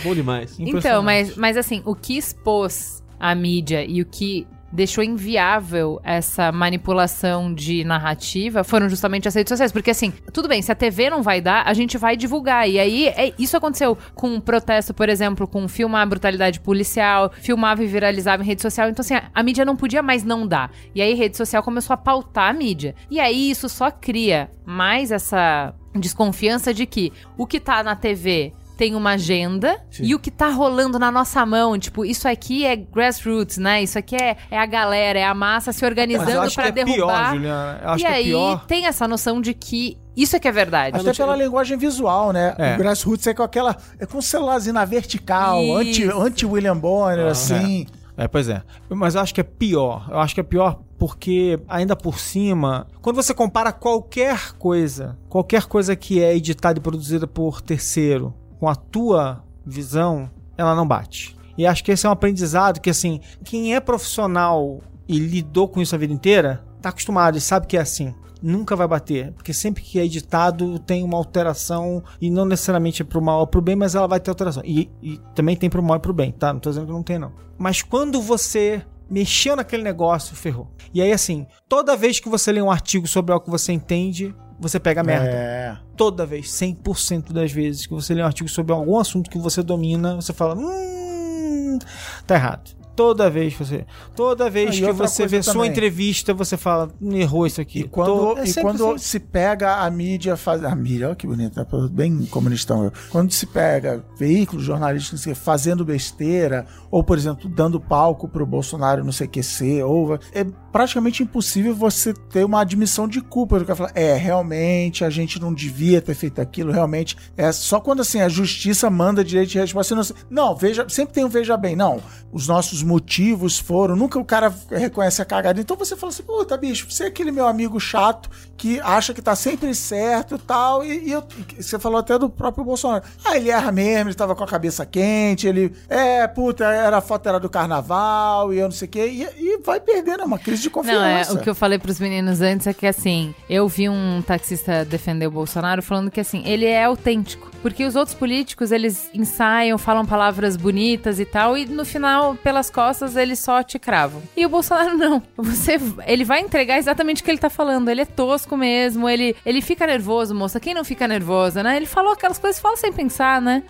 [0.04, 0.56] Bom demais.
[0.60, 6.52] Então, mas, mas assim, o que expôs a mídia e o que deixou inviável essa
[6.52, 9.72] manipulação de narrativa foram justamente as redes sociais.
[9.72, 12.70] Porque assim, tudo bem, se a TV não vai dar, a gente vai divulgar.
[12.70, 17.32] E aí, é- isso aconteceu com um protesto, por exemplo, com filmar a brutalidade policial,
[17.42, 18.90] filmava e viralizava em rede social.
[18.90, 20.72] Então, assim, a, a mídia não podia mais não dar.
[20.94, 22.96] E aí, rede social começou a pautar a mídia.
[23.10, 28.54] E aí, isso só cria mais essa desconfiança de que o que tá na TV
[28.80, 32.78] tem uma agenda e o que tá rolando na nossa mão, tipo, isso aqui é
[32.78, 33.84] grassroots, né?
[33.84, 36.72] Isso aqui é, é a galera, é a massa se Mas eu organizando que é
[36.72, 36.96] derrubar.
[36.96, 37.80] pior, Juliana.
[37.84, 38.66] Eu acho e que é aí pior.
[38.68, 40.98] tem essa noção de que isso é que é verdade.
[40.98, 42.56] Até pela linguagem visual, né?
[42.58, 42.76] É.
[42.76, 43.76] O Grassroots é com aquela.
[44.00, 47.86] É com celularzinho na vertical, anti- anti-William Bonner, assim.
[48.16, 48.62] É, pois é.
[48.90, 50.08] Mas eu acho que é pior.
[50.10, 55.66] Eu acho que é pior porque, ainda por cima, quando você compara qualquer coisa, qualquer
[55.66, 61.36] coisa que é editada e produzida por terceiro, com a tua visão, ela não bate.
[61.58, 65.82] E acho que esse é um aprendizado que, assim, quem é profissional e lidou com
[65.82, 68.14] isso a vida inteira, tá acostumado e sabe que é assim.
[68.42, 73.06] Nunca vai bater, porque sempre que é editado tem uma alteração e não necessariamente é
[73.06, 74.64] pro mal ou pro bem, mas ela vai ter alteração.
[74.66, 76.54] E, e também tem pro mal e pro bem, tá?
[76.54, 77.34] Não tô dizendo que não tem, não.
[77.58, 80.70] Mas quando você mexeu naquele negócio, ferrou.
[80.94, 84.34] E aí, assim, toda vez que você lê um artigo sobre algo que você entende,
[84.60, 85.78] você pega merda É.
[85.96, 89.64] toda vez, 100% das vezes que você lê um artigo sobre algum assunto que você
[89.64, 91.80] domina, você fala, hum,
[92.28, 92.79] tá errado.
[93.00, 95.70] Toda vez que você, toda vez Ah, que você vê sua também.
[95.72, 97.80] entrevista, você fala, "Hum, errou isso aqui.
[97.80, 98.98] E quando, Tô- é e quando assim.
[98.98, 101.66] se pega a mídia faz a mídia, olha que bonito, né?
[101.90, 102.92] bem comunistão eu.
[103.10, 109.02] Quando se pega veículos jornalísticos assim, fazendo besteira, ou por exemplo, dando palco pro Bolsonaro
[109.06, 113.92] no CQC, ou é praticamente impossível você ter uma admissão de culpa do cara falar,
[113.96, 118.28] é, realmente a gente não devia ter feito aquilo, realmente é só quando assim a
[118.28, 122.02] justiça manda direito de resposta, você não, não, veja, sempre tem um veja bem, não,
[122.32, 126.58] os nossos motivos foram, nunca o cara reconhece a cagada, então você fala assim, puta
[126.58, 130.84] bicho, você é aquele meu amigo chato que acha que tá sempre certo e tal,
[130.84, 131.24] e, eu-
[131.58, 134.48] e você falou até do próprio Bolsonaro, ah, ele erra mesmo, ele tava com a
[134.48, 138.88] cabeça quente, ele, é, puta, era a foto era do carnaval, e eu não sei
[138.88, 141.34] o quê, e, e vai perdendo, é uma crise de Não, é, confiança.
[141.34, 145.28] o que eu falei pros meninos antes é que assim, eu vi um taxista defender
[145.28, 147.50] o Bolsonaro falando que assim, ele é autêntico.
[147.62, 152.64] Porque os outros políticos, eles ensaiam, falam palavras bonitas e tal, e no final, pela
[152.70, 154.22] nas costas, eles só te cravam.
[154.38, 155.22] E o Bolsonaro não.
[155.36, 157.90] Você, ele vai entregar exatamente o que ele tá falando.
[157.90, 160.60] Ele é tosco mesmo, ele, ele fica nervoso, moça.
[160.60, 161.76] Quem não fica nervosa, né?
[161.76, 163.64] Ele falou aquelas coisas, fala sem pensar, né?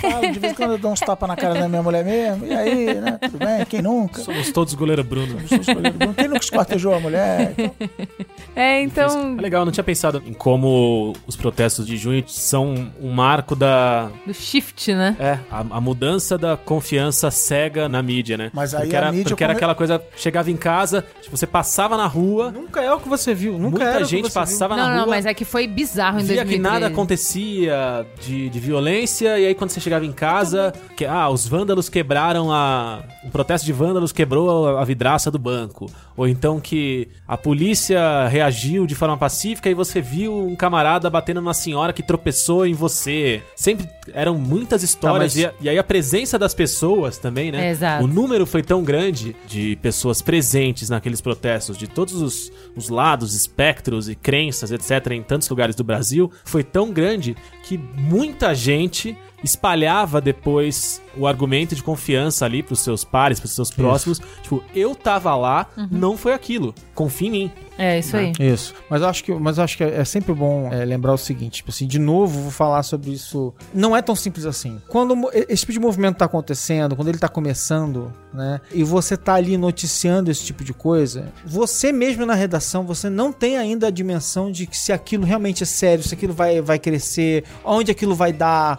[0.00, 2.46] Falo, de vez em quando eu dou uns tapas na cara da minha mulher mesmo.
[2.46, 3.18] E aí, né?
[3.22, 3.64] Tudo bem?
[3.66, 4.20] Quem nunca?
[4.22, 5.40] Somos todos goleiro Bruno.
[5.48, 6.14] Sou escolhido Bruno.
[6.14, 7.54] Quem nunca esquartejou a mulher?
[8.56, 9.36] É, então.
[9.38, 13.54] É legal, eu não tinha pensado em como os protestos de junho são um marco
[13.54, 14.10] da.
[14.26, 15.16] Do shift, né?
[15.18, 18.50] É, a, a mudança da confiança cega na mídia, né?
[18.52, 21.36] Mas aí porque a era, mídia porque era come- aquela coisa, chegava em casa, tipo,
[21.36, 23.52] você passava na rua, Nunca é o que você viu.
[23.52, 25.00] Nunca muita era o que gente passava Não, na rua.
[25.02, 26.54] não, mas é que foi bizarro em Via 2013.
[26.56, 31.28] que nada acontecia de, de violência, e aí quando você chegava em casa, que, ah,
[31.28, 33.02] os vândalos quebraram a.
[33.24, 35.90] Um protesto de vândalos quebrou a, a vidraça do banco.
[36.16, 41.40] Ou então que a polícia reagiu de forma pacífica e você viu um camarada batendo
[41.40, 43.42] numa senhora que tropeçou em você.
[43.56, 47.50] Sempre eram muitas histórias, Tá, mas- e, a- e aí a presença das pessoas também,
[47.52, 47.70] né?
[47.70, 48.04] Exato.
[48.04, 53.34] O número foi tão grande de pessoas presentes naqueles protestos, de todos os, os lados,
[53.34, 59.16] espectros e crenças, etc., em tantos lugares do Brasil, foi tão grande que muita gente
[59.42, 64.20] espalhava depois o argumento de confiança ali pros seus pares, pros seus próximos.
[64.42, 66.74] Tipo, eu tava lá, não foi aquilo.
[66.94, 67.52] Confia em mim.
[67.80, 68.32] É, isso aí.
[68.38, 68.74] Isso.
[68.90, 71.56] Mas eu acho que, mas eu acho que é sempre bom é, lembrar o seguinte,
[71.56, 73.54] tipo assim, de novo, vou falar sobre isso.
[73.72, 74.78] Não é tão simples assim.
[74.86, 78.60] Quando esse tipo de movimento tá acontecendo, quando ele tá começando, né?
[78.70, 83.32] E você tá ali noticiando esse tipo de coisa, você mesmo na redação, você não
[83.32, 86.78] tem ainda a dimensão de que se aquilo realmente é sério, se aquilo vai, vai
[86.78, 88.78] crescer, onde aquilo vai dar.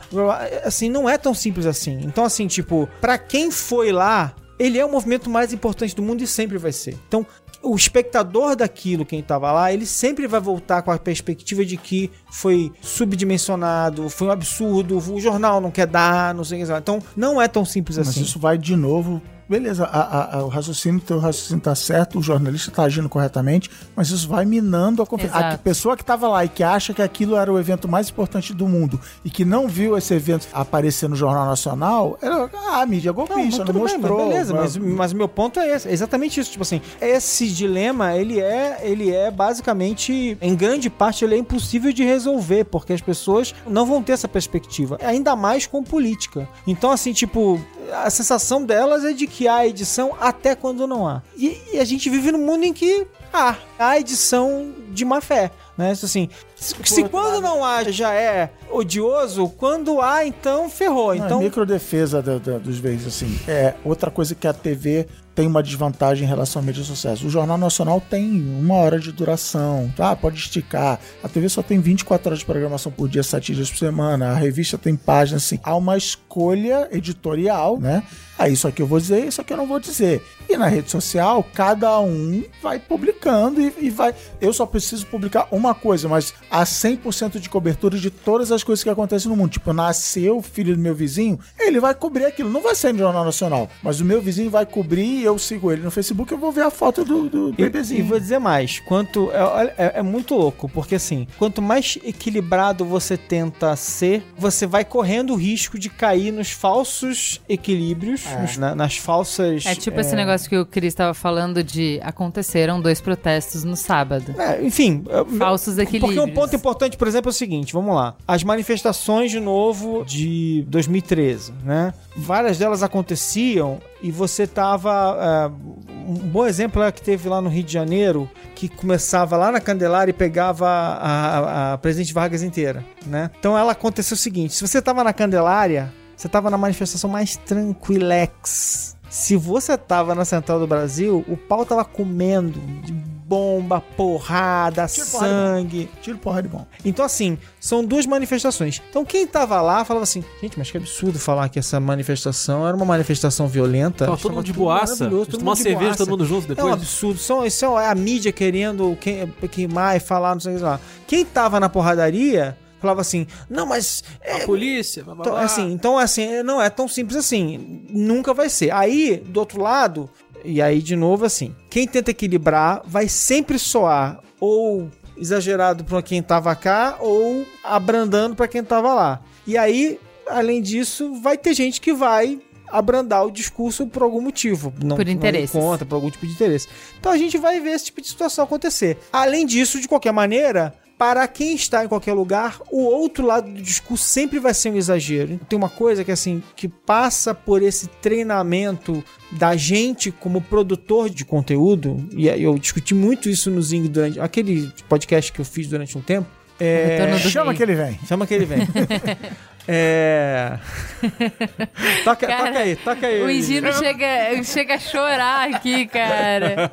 [0.63, 2.01] Assim, não é tão simples assim.
[2.03, 6.23] Então, assim, tipo, pra quem foi lá, ele é o movimento mais importante do mundo
[6.23, 6.97] e sempre vai ser.
[7.07, 7.25] Então,
[7.63, 12.09] o espectador daquilo, quem tava lá, ele sempre vai voltar com a perspectiva de que
[12.31, 16.73] foi subdimensionado, foi um absurdo, o jornal não quer dar, não sei o que.
[16.73, 18.21] Então, não é tão simples Mas assim.
[18.21, 19.21] isso vai de novo.
[19.51, 23.69] Beleza, a- a- a- o raciocínio, teu raciocínio tá certo, o jornalista tá agindo corretamente,
[23.93, 25.37] mas isso vai minando a confiança.
[25.37, 28.53] A pessoa que tava lá e que acha que aquilo era o evento mais importante
[28.53, 32.85] do mundo e que não viu esse evento aparecer no Jornal Nacional, era ah, a
[32.85, 34.19] mídia mas golpista, não, bem, mostrou.
[34.19, 37.49] mas beleza, mas, mas o meu ponto é esse, é exatamente isso, tipo assim, esse
[37.49, 42.93] dilema, ele é, ele é basicamente, em grande parte, ele é impossível de resolver, porque
[42.93, 46.47] as pessoas não vão ter essa perspectiva, ainda mais com política.
[46.65, 47.59] Então, assim, tipo,
[47.91, 51.21] a sensação delas é de que há edição até quando não há.
[51.37, 55.51] E, e a gente vive num mundo em que há, há edição de má fé.
[55.77, 55.91] Né?
[55.91, 61.15] Assim, se, se quando não há já é odioso, quando há, então ferrou.
[61.15, 63.39] Não, Então, é microdefesa da- da- dos veículos, assim.
[63.47, 67.13] É outra coisa que a TV tem uma desvantagem em relação à mídia social.
[67.23, 68.29] O Jornal Nacional tem
[68.59, 70.13] uma hora de duração, tá?
[70.13, 70.99] Pode esticar.
[71.23, 74.31] A TV só tem 24 horas de programação por dia, 7 dias por semana.
[74.31, 75.57] A revista tem páginas, assim.
[75.63, 78.03] Há uma escolha editorial, né?
[78.41, 80.21] Ah, isso aqui eu vou dizer, isso aqui eu não vou dizer.
[80.49, 84.13] E na rede social, cada um vai publicando e, e vai.
[84.39, 88.83] Eu só preciso publicar uma coisa, mas há 100% de cobertura de todas as coisas
[88.83, 89.51] que acontecem no mundo.
[89.51, 92.49] Tipo, nasceu o filho do meu vizinho, ele vai cobrir aquilo.
[92.49, 95.71] Não vai ser no Jornal Nacional, mas o meu vizinho vai cobrir e eu sigo
[95.71, 97.99] ele no Facebook eu vou ver a foto do, do E, bebezinho.
[97.99, 102.83] e vou dizer mais, quanto é, é- é muito louco, porque assim, quanto mais equilibrado
[102.85, 108.75] você tenta ser, você vai correndo o risco de cair nos falsos equilíbrios, nos- na-
[108.75, 109.65] nas falsas.
[109.65, 114.33] É tipo esse negócio que o Cris estava falando de aconteceram dois protestos no sábado.
[114.39, 116.15] É, enfim, é, Falsos equilíbrios.
[116.15, 118.15] Porque um ponto importante, por exemplo, é o seguinte, vamos lá.
[118.27, 121.93] As manifestações de novo de 2013, né?
[122.15, 125.49] Várias delas aconteciam e você tava...
[125.57, 125.71] é,
[126.07, 129.61] um bom exemplo é que teve lá no Rio de Janeiro, que começava lá na
[129.61, 133.29] Candelária e pegava a, a, a Presidente Vargas inteira, né?
[133.39, 137.35] Então ela aconteceu o seguinte, se você tava na Candelária, você tava na manifestação mais
[137.35, 138.95] tranquilex.
[139.09, 145.07] Se você tava na Central do Brasil, o pau tava comendo de bomba, porrada, Tiro,
[145.07, 145.89] porrada, sangue.
[146.01, 146.65] Tiro porra de bom.
[146.85, 148.81] Então, assim, são duas manifestações.
[148.89, 152.75] Então, quem tava lá falava assim: gente, mas que absurdo falar que essa manifestação era
[152.77, 154.05] uma manifestação violenta.
[154.05, 155.09] Tava todo mundo de boaça.
[155.09, 155.97] Tomar cerveja, boaça.
[155.97, 156.73] todo mundo junto É um depois.
[156.73, 157.19] absurdo.
[157.19, 160.79] Só, isso é a mídia querendo que- queimar e falar, não sei o que lá.
[161.07, 164.03] Quem tava na porradaria falava assim: não, mas.
[164.21, 165.43] é, A polícia, blá, blá, então, blá.
[165.43, 167.85] assim, então, assim, não é tão simples assim.
[167.89, 168.71] Nunca vai ser.
[168.73, 170.09] Aí, do outro lado,
[170.43, 176.21] e aí, de novo, assim, quem tenta equilibrar vai sempre soar ou exagerado pra quem
[176.23, 179.21] tava cá ou abrandando pra quem tava lá.
[179.45, 184.73] E aí, além disso, vai ter gente que vai abrandar o discurso por algum motivo.
[184.81, 185.51] Não, Por não ir interesses.
[185.51, 186.67] contra, por algum tipo de interesse.
[186.99, 188.97] Então a gente vai ver esse tipo de situação acontecer.
[189.11, 193.59] Além disso, de qualquer maneira, para quem está em qualquer lugar, o outro lado do
[193.59, 195.39] discurso sempre vai ser um exagero.
[195.49, 201.25] Tem uma coisa que assim, que passa por esse treinamento da gente como produtor de
[201.25, 205.97] conteúdo, e eu discuti muito isso no Zing durante aquele podcast que eu fiz durante
[205.97, 206.27] um tempo.
[206.59, 207.99] É, Chama que ele vem.
[208.07, 208.59] Chama que ele vem.
[209.73, 210.59] é.
[212.03, 213.21] toca, Cara, toca aí, toca aí.
[213.21, 216.69] O Higino chega, chega a chorar aqui, cara.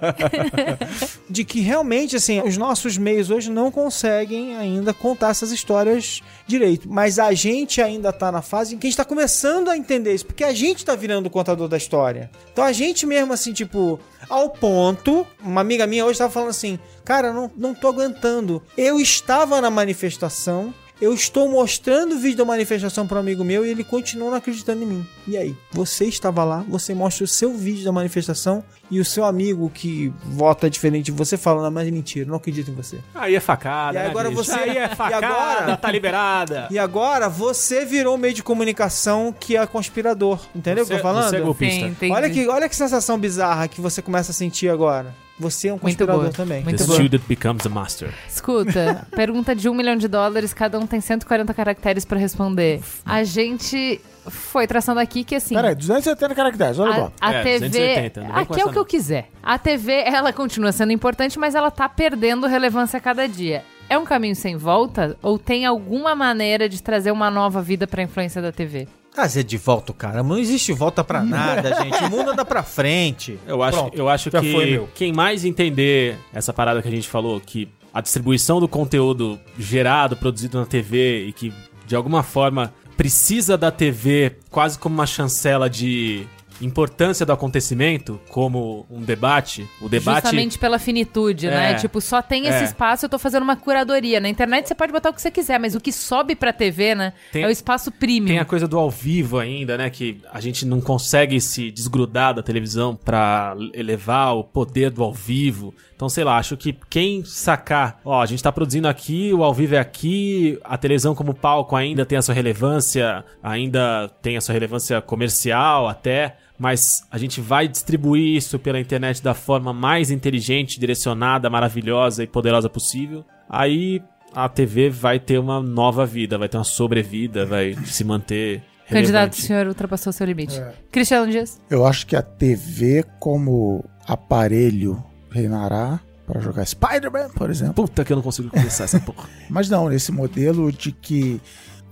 [1.31, 6.89] de que realmente, assim, os nossos meios hoje não conseguem ainda contar essas histórias direito.
[6.91, 10.15] Mas a gente ainda tá na fase em que a gente tá começando a entender
[10.15, 12.29] isso, porque a gente tá virando o contador da história.
[12.53, 16.81] Então a gente mesmo, assim, tipo, ao ponto, uma amiga minha hoje tava falando assim,
[17.05, 18.61] cara, não, não tô aguentando.
[18.77, 20.75] Eu estava na manifestação.
[21.01, 24.37] Eu estou mostrando o vídeo da manifestação para um amigo meu e ele continua não
[24.37, 25.07] acreditando em mim.
[25.29, 25.55] E aí?
[25.71, 30.13] Você estava lá, você mostra o seu vídeo da manifestação e o seu amigo que
[30.25, 32.99] vota diferente de você fala, não, mas é mentira, não acredito em você.
[33.15, 33.97] Aí é facada.
[33.97, 34.43] E né, agora bicho?
[34.43, 36.67] você- Aí é e facada, agora- tá liberada.
[36.69, 40.41] E agora você virou meio de comunicação que é conspirador.
[40.53, 41.31] Entendeu o que eu tô falando?
[41.31, 41.95] Você é golpista.
[42.01, 45.15] Sim, olha, que, olha que sensação bizarra que você começa a sentir agora.
[45.39, 46.32] Você é um Muito conspirador boa.
[46.32, 46.64] também.
[46.64, 46.99] Muito The boa.
[46.99, 48.12] student becomes a master.
[48.28, 52.80] Escuta, pergunta de um milhão de dólares, cada um tem 140 caracteres pra responder.
[53.05, 55.55] A gente foi traçando aqui que assim.
[55.55, 57.12] Peraí, 270 caracteres, olha lá.
[57.20, 57.68] A, a É, TV.
[57.68, 59.30] 280, não vem com aqui é o que eu quiser.
[59.43, 63.64] A TV, ela continua sendo importante, mas ela tá perdendo relevância a cada dia.
[63.89, 65.16] É um caminho sem volta?
[65.22, 68.86] Ou tem alguma maneira de trazer uma nova vida pra influência da TV?
[69.15, 70.23] Trazer de volta o cara.
[70.23, 72.05] Não existe volta pra nada, gente.
[72.05, 73.39] O mundo anda pra frente.
[73.47, 77.09] Eu acho, Pronto, eu acho que foi, quem mais entender essa parada que a gente
[77.09, 81.53] falou, que a distribuição do conteúdo gerado, produzido na TV e que
[81.87, 86.27] de alguma forma precisa da TV quase como uma chancela de
[86.61, 89.69] importância do acontecimento, como um debate.
[89.81, 90.23] O debate.
[90.23, 91.73] Justamente pela finitude, né?
[91.73, 91.75] É.
[91.75, 92.51] Tipo, só tem É.
[92.51, 94.21] esse espaço, eu tô fazendo uma curadoria.
[94.21, 96.95] Na internet você pode botar o que você quiser, mas o que sobe pra TV,
[96.95, 97.13] né?
[97.33, 98.27] Tem- é o espaço premium.
[98.29, 99.91] Tem a coisa do ao vivo ainda, né?
[99.91, 105.13] Que a gente não consegue se desgrudar da televisão pra elevar o poder do ao
[105.13, 105.75] vivo.
[105.99, 109.53] Então, sei lá, acho que quem sacar, ó, a gente tá produzindo aqui, o ao
[109.53, 114.41] vivo é aqui, a televisão como palco ainda tem a sua relevância, ainda tem a
[114.41, 120.13] sua relevância comercial até, mas a gente vai distribuir isso pela internet da forma mais
[120.13, 123.25] inteligente, direcionada, maravilhosa e poderosa possível.
[123.51, 124.01] Aí
[124.33, 129.33] a TV vai ter uma nova vida, vai ter uma sobrevida, vai se manter Candidato,
[129.33, 129.43] o relevante.
[129.43, 130.57] senhor ultrapassou seu limite.
[130.61, 130.75] É.
[130.93, 131.61] Cristiano Dias.
[131.69, 135.03] Eu acho que a TV como aparelho
[135.39, 137.74] reinará para jogar Spider-Man, por exemplo.
[137.74, 139.28] Puta que eu não consigo começar essa porra.
[139.49, 141.41] Mas não, esse modelo de que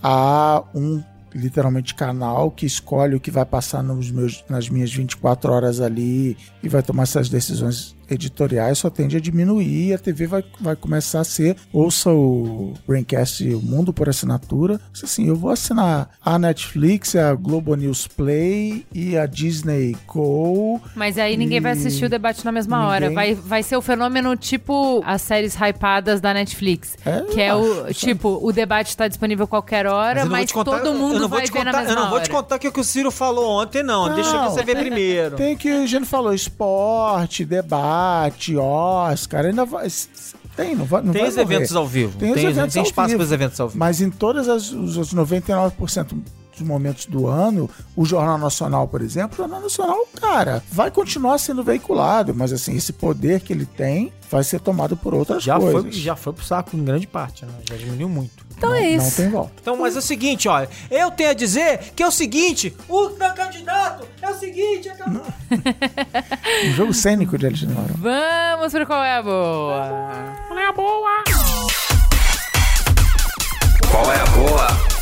[0.03, 1.03] há um
[1.35, 6.37] literalmente canal que escolhe o que vai passar nos meus, nas minhas 24 horas ali
[6.63, 10.77] e vai tomar essas decisões editoriais só tende a diminuir e a TV vai, vai
[10.77, 16.39] começar a ser ouça o Braincast o Mundo por assinatura assim, eu vou assinar a
[16.39, 22.09] Netflix, a Globo News Play e a Disney Go Mas aí ninguém vai assistir o
[22.09, 23.09] debate na mesma hora.
[23.09, 23.15] Ninguém.
[23.15, 26.97] Vai, vai ser o fenômeno tipo as séries hypadas da Netflix.
[27.05, 27.95] É, que é o acho.
[28.01, 31.73] tipo, o debate tá disponível qualquer hora, mas, te contar- todo mundo vai ver na
[31.73, 32.43] contar- mesma Eu não vou te hora.
[32.43, 34.15] contar o que o Ciro falou ontem, não.
[34.15, 34.51] Deixa Não.
[34.51, 35.37] você ver primeiro.
[35.37, 37.96] Tem que a gente falou esporte, debate,
[38.57, 39.89] Oscar, ainda vai.
[40.57, 41.55] Tem, não vai, não Tem vai os morrer.
[41.55, 42.19] eventos ao vivo.
[42.19, 43.19] Tem os eventos tem espaço vivo.
[43.19, 43.79] para os eventos ao vivo.
[43.79, 46.07] Mas em todas as os, os 99%
[46.59, 51.39] dos momentos do ano, o Jornal Nacional, por exemplo, o Jornal Nacional, cara, vai continuar
[51.39, 55.57] sendo veiculado, mas assim, esse poder que ele tem vai ser tomado por outras já,
[55.59, 55.83] coisas.
[55.83, 57.53] foi, já foi pro saco em grande parte, né?
[57.69, 58.45] Já diminuiu muito.
[58.57, 59.17] Então não, é Não isso.
[59.17, 59.53] tem volta.
[59.61, 63.09] Então, mas é o seguinte, olha, eu tenho a dizer que é o seguinte, o
[63.11, 65.23] da candidato é o seguinte, acabou.
[66.65, 67.93] Um jogo cênico de Alexandre.
[67.99, 70.37] Vamos pro qual é a boa.
[70.49, 71.25] Qual é a boa?
[73.91, 74.96] Qual é a boa?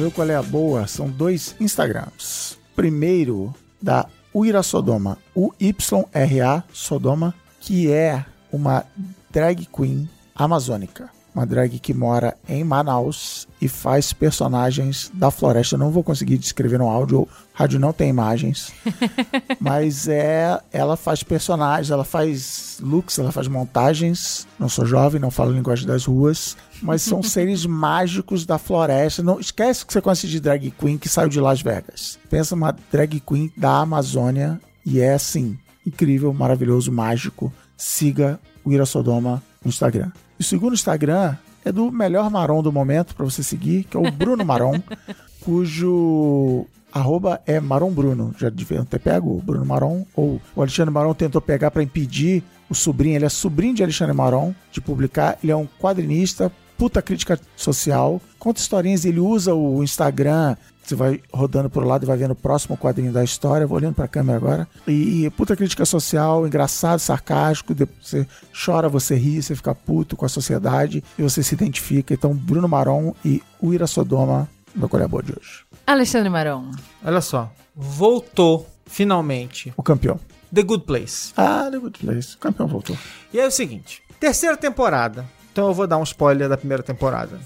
[0.00, 2.56] O meu qual é a boa são dois Instagrams.
[2.74, 8.86] Primeiro, da Uira Sodoma, U-Y-R-A Sodoma, que é uma
[9.30, 11.10] drag queen amazônica.
[11.34, 15.76] Uma drag que mora em Manaus e faz personagens da floresta.
[15.76, 18.72] Eu não vou conseguir descrever no áudio, o rádio não tem imagens.
[19.60, 20.60] Mas é.
[20.72, 24.46] Ela faz personagens, ela faz looks, ela faz montagens.
[24.58, 26.56] Não sou jovem, não falo linguagem das ruas.
[26.82, 29.22] Mas são seres mágicos da floresta.
[29.22, 32.18] Não esquece que você conhece de drag queen que saiu de Las Vegas.
[32.28, 37.52] Pensa uma drag queen da Amazônia e é assim, incrível, maravilhoso, mágico.
[37.76, 40.10] Siga o Ira Sodoma no Instagram.
[40.40, 44.10] O segundo Instagram é do melhor Marom do momento pra você seguir, que é o
[44.10, 44.80] Bruno Marom,
[45.44, 48.34] cujo arroba é Marom Bruno.
[48.38, 52.42] Já deviam ter pego o Bruno Marom, ou o Alexandre Marom tentou pegar pra impedir
[52.70, 55.36] o sobrinho, ele é sobrinho de Alexandre Marom, de publicar.
[55.44, 60.56] Ele é um quadrinista, puta crítica social, conta historinhas, ele usa o Instagram.
[60.90, 63.64] Você vai rodando pro lado e vai vendo o próximo quadrinho da história.
[63.64, 64.68] Vou olhando pra câmera agora.
[64.88, 67.72] E, puta crítica social, engraçado, sarcástico.
[68.02, 72.12] Você chora, você ri, você fica puto com a sociedade e você se identifica.
[72.12, 75.64] Então, Bruno Marom e Uira Sodoma, meu colher boa de hoje.
[75.86, 76.72] Alexandre Maron.
[77.04, 77.52] Olha só.
[77.72, 80.18] Voltou, finalmente, O campeão.
[80.52, 81.32] The Good Place.
[81.36, 82.34] Ah, The Good Place.
[82.34, 82.98] O campeão voltou.
[83.32, 85.24] E é o seguinte: terceira temporada.
[85.52, 87.38] Então eu vou dar um spoiler da primeira temporada.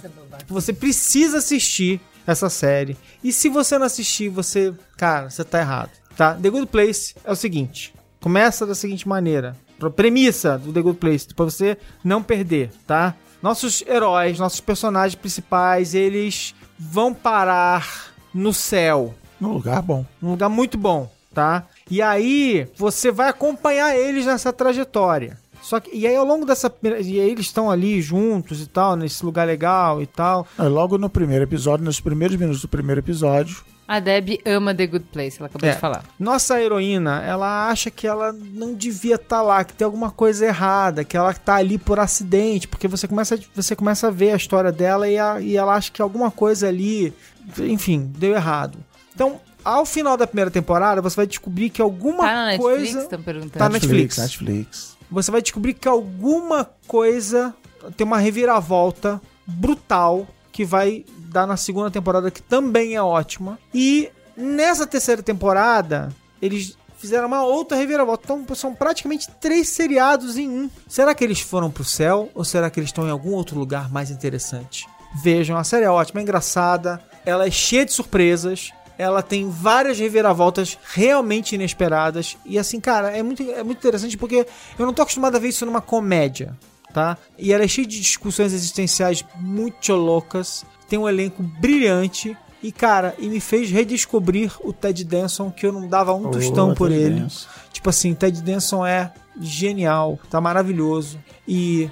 [0.49, 2.97] Você precisa assistir essa série.
[3.23, 4.73] E se você não assistir, você.
[4.97, 5.91] Cara, você tá errado.
[6.17, 6.35] Tá?
[6.35, 9.57] The Good Place é o seguinte: começa da seguinte maneira.
[9.97, 13.15] Premissa do The Good Place, pra você não perder, tá?
[13.43, 19.15] Nossos heróis, nossos personagens principais, eles vão parar no céu.
[19.39, 20.07] No lugar bom.
[20.23, 21.67] Um lugar muito bom, tá?
[21.91, 25.39] E aí você vai acompanhar eles nessa trajetória.
[25.65, 28.95] Só que e aí ao longo dessa e aí eles estão ali juntos e tal,
[28.97, 30.47] nesse lugar legal e tal.
[30.59, 33.57] É, Logo no primeiro episódio, nos primeiros minutos do primeiro episódio,
[33.89, 35.73] A Deb ama The Good Place, ela acabou É.
[35.73, 36.05] de falar.
[36.19, 41.03] Nossa heroína, ela acha que ela não devia estar lá, que tem alguma coisa errada,
[41.05, 44.71] que ela tá ali por acidente, porque você começa, você começa a ver a história
[44.73, 47.13] dela e, a- e ela acha que alguma coisa ali,
[47.59, 48.79] enfim, deu errado.
[49.15, 52.99] Então, ao final da primeira temporada, você vai descobrir que alguma Tá na Netflix, coisa
[53.01, 53.53] estão perguntando.
[53.59, 54.19] Tá na Netflix.
[54.19, 54.97] Netflix.
[55.11, 57.55] você vai descobrir que alguma coisa
[57.97, 63.59] tem uma reviravolta brutal que vai dar na segunda temporada, que também é ótima.
[63.73, 66.11] E nessa terceira temporada,
[66.41, 68.33] eles fizeram uma outra reviravolta.
[68.33, 70.71] Então são praticamente três seriados em um.
[70.89, 73.91] Será que eles foram pro céu ou será que eles estão em algum outro lugar
[73.91, 74.87] mais interessante?
[75.23, 78.73] Vejam, a série é ótima, é engraçada, ela é cheia de surpresas.
[78.99, 82.37] Ela tem várias reviravoltas realmente inesperadas.
[82.45, 84.47] E assim, cara, é muito, é muito interessante porque
[84.79, 86.57] eu não tô acostumado a ver isso numa comédia,
[86.93, 87.19] tá?
[87.39, 90.65] E ela é cheia de discussões existenciais muito loucas.
[90.89, 92.37] Tem um elenco brilhante.
[92.63, 96.73] E, cara, e me fez redescobrir o Ted Danson, que eu não dava um tostão
[96.73, 97.21] por Ted ele.
[97.21, 97.49] Danson.
[97.71, 101.19] Tipo assim, Ted Danson é genial, tá maravilhoso.
[101.47, 101.91] E,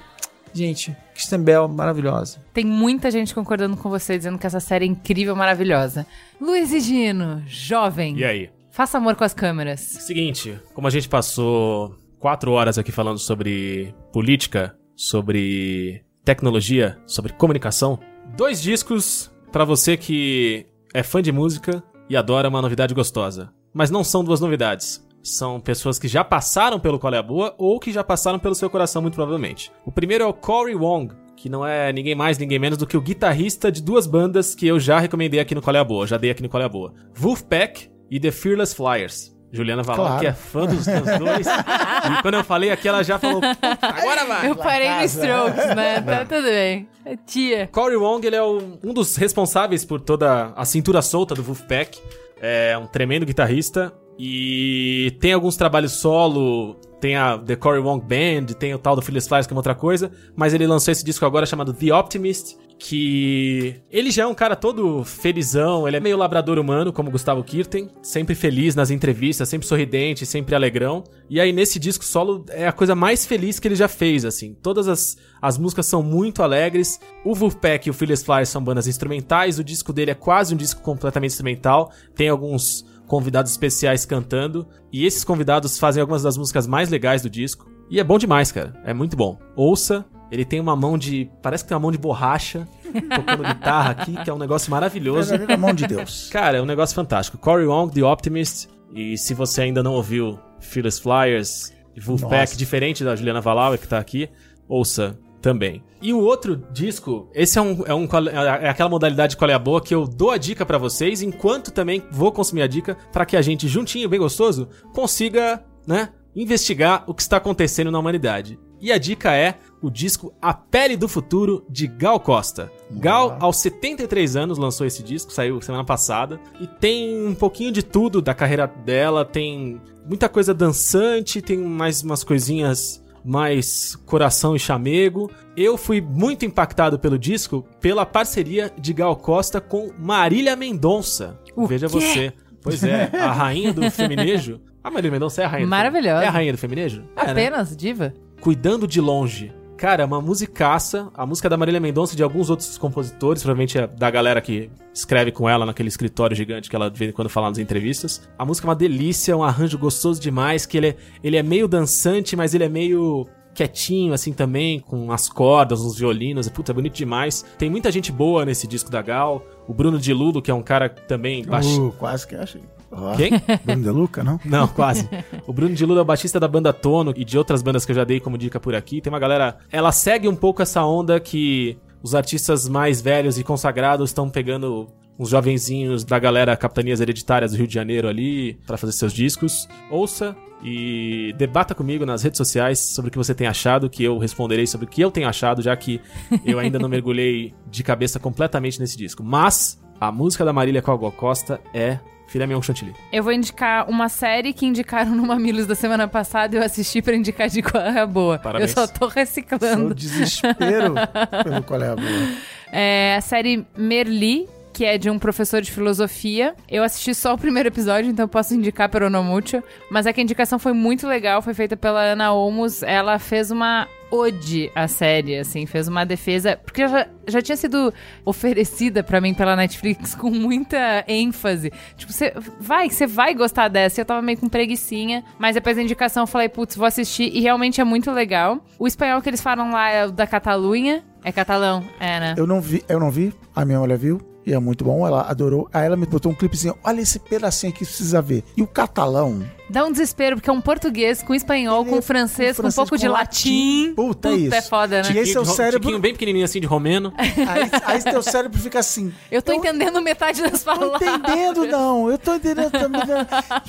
[0.51, 2.43] gente, Kristen Bell, maravilhosa.
[2.53, 6.05] Tem muita gente concordando com você, dizendo que essa série é incrível, maravilhosa.
[6.39, 8.17] Luiz e Gino, jovem.
[8.17, 8.49] E aí?
[8.71, 9.79] Faça amor com as câmeras.
[9.79, 17.99] Seguinte, como a gente passou quatro horas aqui falando sobre política, sobre tecnologia, sobre comunicação,
[18.35, 23.53] dois discos pra você que é fã de música e adora uma novidade gostosa.
[23.73, 25.05] Mas não são duas novidades.
[25.23, 28.53] São pessoas que já passaram pelo Qual é a Boa ou que já passaram pelo
[28.53, 29.71] seu coração, muito provavelmente.
[29.85, 32.97] O primeiro é o Corey Wong, que não é ninguém mais, ninguém menos do que
[32.97, 36.05] o guitarrista de duas bandas que eu já recomendei aqui no Qual é a Boa,
[36.05, 36.93] já dei aqui no Qual é a Boa.
[37.15, 39.31] Wolfpack e The Fearless Flyers.
[39.55, 40.19] Juliana Valon, Claro.
[40.19, 40.85] que é fã dos, dos
[41.19, 41.45] dois.
[41.47, 44.49] e quando eu falei aqui, ela já falou, "Puta, agora vai!
[44.49, 46.01] Eu parei no Strokes, né?
[46.01, 46.89] Tá tudo bem.
[47.05, 47.67] É tia.
[47.71, 51.99] Corey Wong, ele é o- um dos responsáveis por toda a cintura solta do Wolfpack.
[52.41, 53.93] É um tremendo guitarrista.
[54.17, 56.75] E tem alguns trabalhos solo.
[56.99, 59.59] Tem a The Corey Wong Band, tem o tal do Phyllis Flyers, que é uma
[59.59, 60.09] outra coisa.
[60.35, 62.57] Mas ele lançou esse disco agora chamado The Optimist.
[62.79, 67.41] Que ele já é um cara todo felizão, ele é meio labrador humano, como Gustavo
[67.41, 71.03] Kirten, sempre feliz nas entrevistas, sempre sorridente, sempre alegrão.
[71.29, 74.53] E aí nesse disco solo é a coisa mais feliz que ele já fez, assim.
[74.55, 76.99] Todas as, as músicas são muito alegres.
[77.23, 80.57] O Wolfpack e o Phyllis Flyers são bandas instrumentais, o disco dele é quase um
[80.57, 81.89] disco completamente instrumental.
[82.15, 87.29] Tem alguns convidados especiais cantando, e esses convidados fazem algumas das músicas mais legais do
[87.29, 87.71] disco.
[87.87, 88.73] E é bom demais, cara.
[88.83, 89.37] É muito bom.
[89.55, 91.29] Ouça, ele tem uma mão de.
[91.39, 92.67] Parece que tem uma mão de borracha
[93.15, 95.37] tocando guitarra aqui, que é um negócio maravilhoso.
[95.37, 96.27] Na mão de Deus.
[96.33, 97.37] Cara, é um negócio fantástico.
[97.37, 98.67] Corey Wong, The Optimist.
[98.95, 102.57] E se você ainda não ouviu Fearless Flyers Wolfpack, Nossa.
[102.57, 104.27] diferente da Juliana Valaue, que tá aqui,
[104.67, 105.83] ouça também.
[106.01, 109.51] E o outro disco, esse é, um, é, um, qual- é aquela modalidade de qual
[109.51, 112.67] é a boa que eu dou a dica pra vocês, enquanto também vou consumir a
[112.67, 117.91] dica pra que a gente, juntinho, bem gostoso, consiga, né, investigar o que está acontecendo
[117.91, 118.57] na humanidade.
[118.79, 122.71] E a dica é o disco A Pele do Futuro, de Gal Costa.
[122.91, 126.39] Gal, aos 73 anos, lançou esse disco, saiu semana passada.
[126.59, 132.01] E tem um pouquinho de tudo da carreira dela, tem muita coisa dançante, tem mais
[132.03, 135.29] umas coisinhas mais coração e chamego.
[135.55, 141.39] Eu fui muito impactado pelo disco pela parceria de Gal Costa com Marília Mendonça.
[141.55, 141.93] O Veja quê?
[141.93, 142.33] você.
[142.61, 144.59] Pois é, a rainha do feminejo.
[144.83, 145.65] A Marília Mendonça é a rainha.
[145.65, 146.23] do Maravilhosa.
[146.23, 147.03] É a rainha do feminejo?
[147.15, 147.31] É, né?
[147.31, 148.13] Apenas, diva?
[148.41, 149.53] Cuidando de longe.
[149.77, 151.09] Cara, é uma musicaça.
[151.13, 154.41] A música é da Marília Mendonça e de alguns outros compositores, provavelmente é da galera
[154.41, 157.57] que escreve com ela naquele escritório gigante que ela de vez em quando fala nas
[157.57, 158.27] entrevistas.
[158.37, 161.67] A música é uma delícia, um arranjo gostoso demais, que ele é, ele é meio
[161.67, 166.49] dançante, mas ele é meio quietinho, assim, também, com as cordas, os violinos.
[166.49, 167.45] Puta, é bonito demais.
[167.57, 169.45] Tem muita gente boa nesse disco da Gal.
[169.67, 171.43] O Bruno de Ludo, que é um cara também.
[171.79, 172.61] Uh, quase que achei.
[172.95, 173.31] Ó, Quem?
[173.65, 174.39] Bruno De Luca, não?
[174.45, 175.09] Não, quase.
[175.47, 177.91] O Bruno de Lula é o baixista da banda Tono e de outras bandas que
[177.91, 179.01] eu já dei como dica por aqui.
[179.01, 179.57] Tem uma galera.
[179.71, 184.87] Ela segue um pouco essa onda que os artistas mais velhos e consagrados estão pegando
[185.17, 189.67] uns jovenzinhos da galera capitanias hereditárias do Rio de Janeiro ali pra fazer seus discos.
[189.89, 194.17] Ouça e debata comigo nas redes sociais sobre o que você tem achado, que eu
[194.17, 195.99] responderei sobre o que eu tenho achado, já que
[196.45, 199.23] eu ainda não mergulhei de cabeça completamente nesse disco.
[199.23, 201.99] Mas a música da Marília Coagua Costa é
[202.33, 202.95] Filha Mignon Chantilly.
[203.11, 206.99] Eu vou indicar uma série que indicaram no Mamilos da semana passada e eu assisti
[206.99, 208.39] pra indicar de qual é a boa.
[208.39, 208.75] Parabéns.
[208.75, 209.93] Eu só tô Seu reciclando.
[209.93, 210.95] desespero
[211.43, 212.07] pelo qual é a boa.
[212.75, 216.55] É a série Merli, que é de um professor de filosofia.
[216.67, 219.61] Eu assisti só o primeiro episódio, então eu posso indicar pelo Onomútil.
[219.91, 222.81] Mas é que a indicação foi muito legal, foi feita pela Ana Olmos.
[222.81, 227.91] Ela fez uma ode à série, assim, fez uma defesa, porque já, já tinha sido
[228.23, 231.73] oferecida pra mim pela Netflix com muita ênfase.
[231.97, 233.99] Tipo, você vai, você vai gostar dessa.
[233.99, 237.41] Eu tava meio com preguiçinha, mas depois da indicação eu falei, putz, vou assistir e
[237.41, 238.63] realmente é muito legal.
[238.77, 241.03] O espanhol que eles falam lá é o da Catalunha.
[241.23, 242.35] É catalão, é, né?
[242.37, 244.21] Eu não vi, eu não vi, a minha mulher viu.
[244.45, 245.69] E é muito bom, ela adorou.
[245.73, 246.75] Aí ela me botou um clipezinho.
[246.83, 248.43] Olha esse pedacinho aqui, precisa ver.
[248.57, 249.41] E o catalão.
[249.69, 253.07] Dá um desespero, porque é um português com espanhol, com francês, com um pouco de
[253.07, 253.93] latim.
[253.95, 254.55] Puta, é isso.
[254.55, 255.09] é foda, né?
[255.13, 255.99] E esse é o Tiquinho- cérebro.
[255.99, 257.13] Bem pequenininho assim de romeno.
[257.17, 259.13] Aí, aí teu cérebro fica assim.
[259.31, 261.01] Eu tô entendendo metade das Tô palavras.
[261.01, 262.09] entendendo, não.
[262.09, 263.01] Eu tô entendendo também.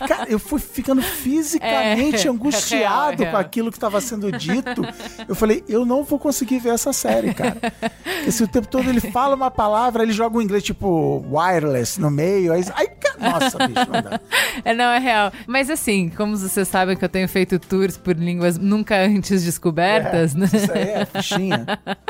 [0.09, 3.31] Cara, eu fui ficando fisicamente É, angustiado real, real.
[3.33, 4.83] com aquilo que tava sendo dito.
[5.29, 7.57] Eu falei, eu não vou conseguir ver essa série, cara.
[8.03, 12.01] Porque se o tempo todo ele fala uma palavra, ele joga um inglês tipo wireless
[12.01, 12.53] no meio.
[12.53, 14.21] Aí, aí cara, nossa, bicho, não dá.
[14.65, 15.33] É, não, é real.
[15.47, 15.84] Mas assim,
[16.17, 20.47] como vocês sabem que eu tenho feito tours por línguas nunca antes descobertas, É, né?
[20.47, 21.67] Isso aí é fichinha.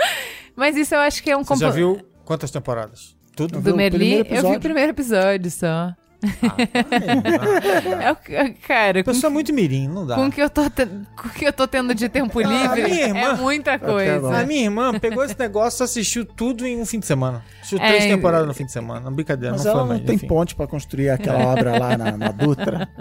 [0.56, 3.16] Mas isso eu acho que é um Você já compo- viu quantas temporadas?
[3.34, 3.60] Tudo?
[3.60, 4.24] Do Merli.
[4.30, 5.92] Eu vi o primeiro episódio só.
[8.02, 10.14] É o cara, Pessoa muito mirim, não dá.
[10.16, 10.86] com o que eu tô te-
[11.16, 14.20] com que eu tô tendo de tempo livre, minha é irmã- muita agora.
[14.20, 14.38] coisa.
[14.40, 17.42] A minha irmã pegou esse negócio e assistiu tudo em um fim de semana.
[17.58, 19.00] Assistiu É, três temporadas no fim de semana.
[19.00, 20.06] Não, brincadeira, Mas não ela foi não mais.
[20.06, 20.26] tem enfim.
[20.26, 22.88] ponte pra construir aquela obra lá na, na Dutra.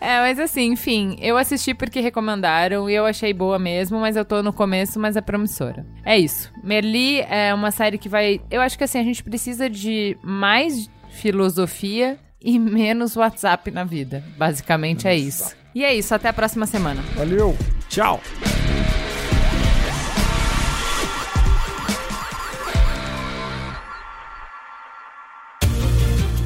[0.00, 4.24] É, mas assim, enfim, eu assisti porque recomendaram e eu achei boa mesmo, mas eu
[4.24, 5.86] tô no começo, mas é promissora.
[6.04, 6.52] É isso.
[6.62, 8.40] Merli é uma série que vai.
[8.50, 14.24] Eu acho que assim, a gente precisa de mais filosofia e menos WhatsApp na vida.
[14.36, 15.54] Basicamente é isso.
[15.74, 17.00] E é isso, até a próxima semana.
[17.14, 17.56] Valeu!
[17.88, 18.20] Tchau!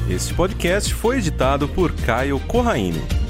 [0.09, 3.26] Este podcast foi editado por Caio Corraine.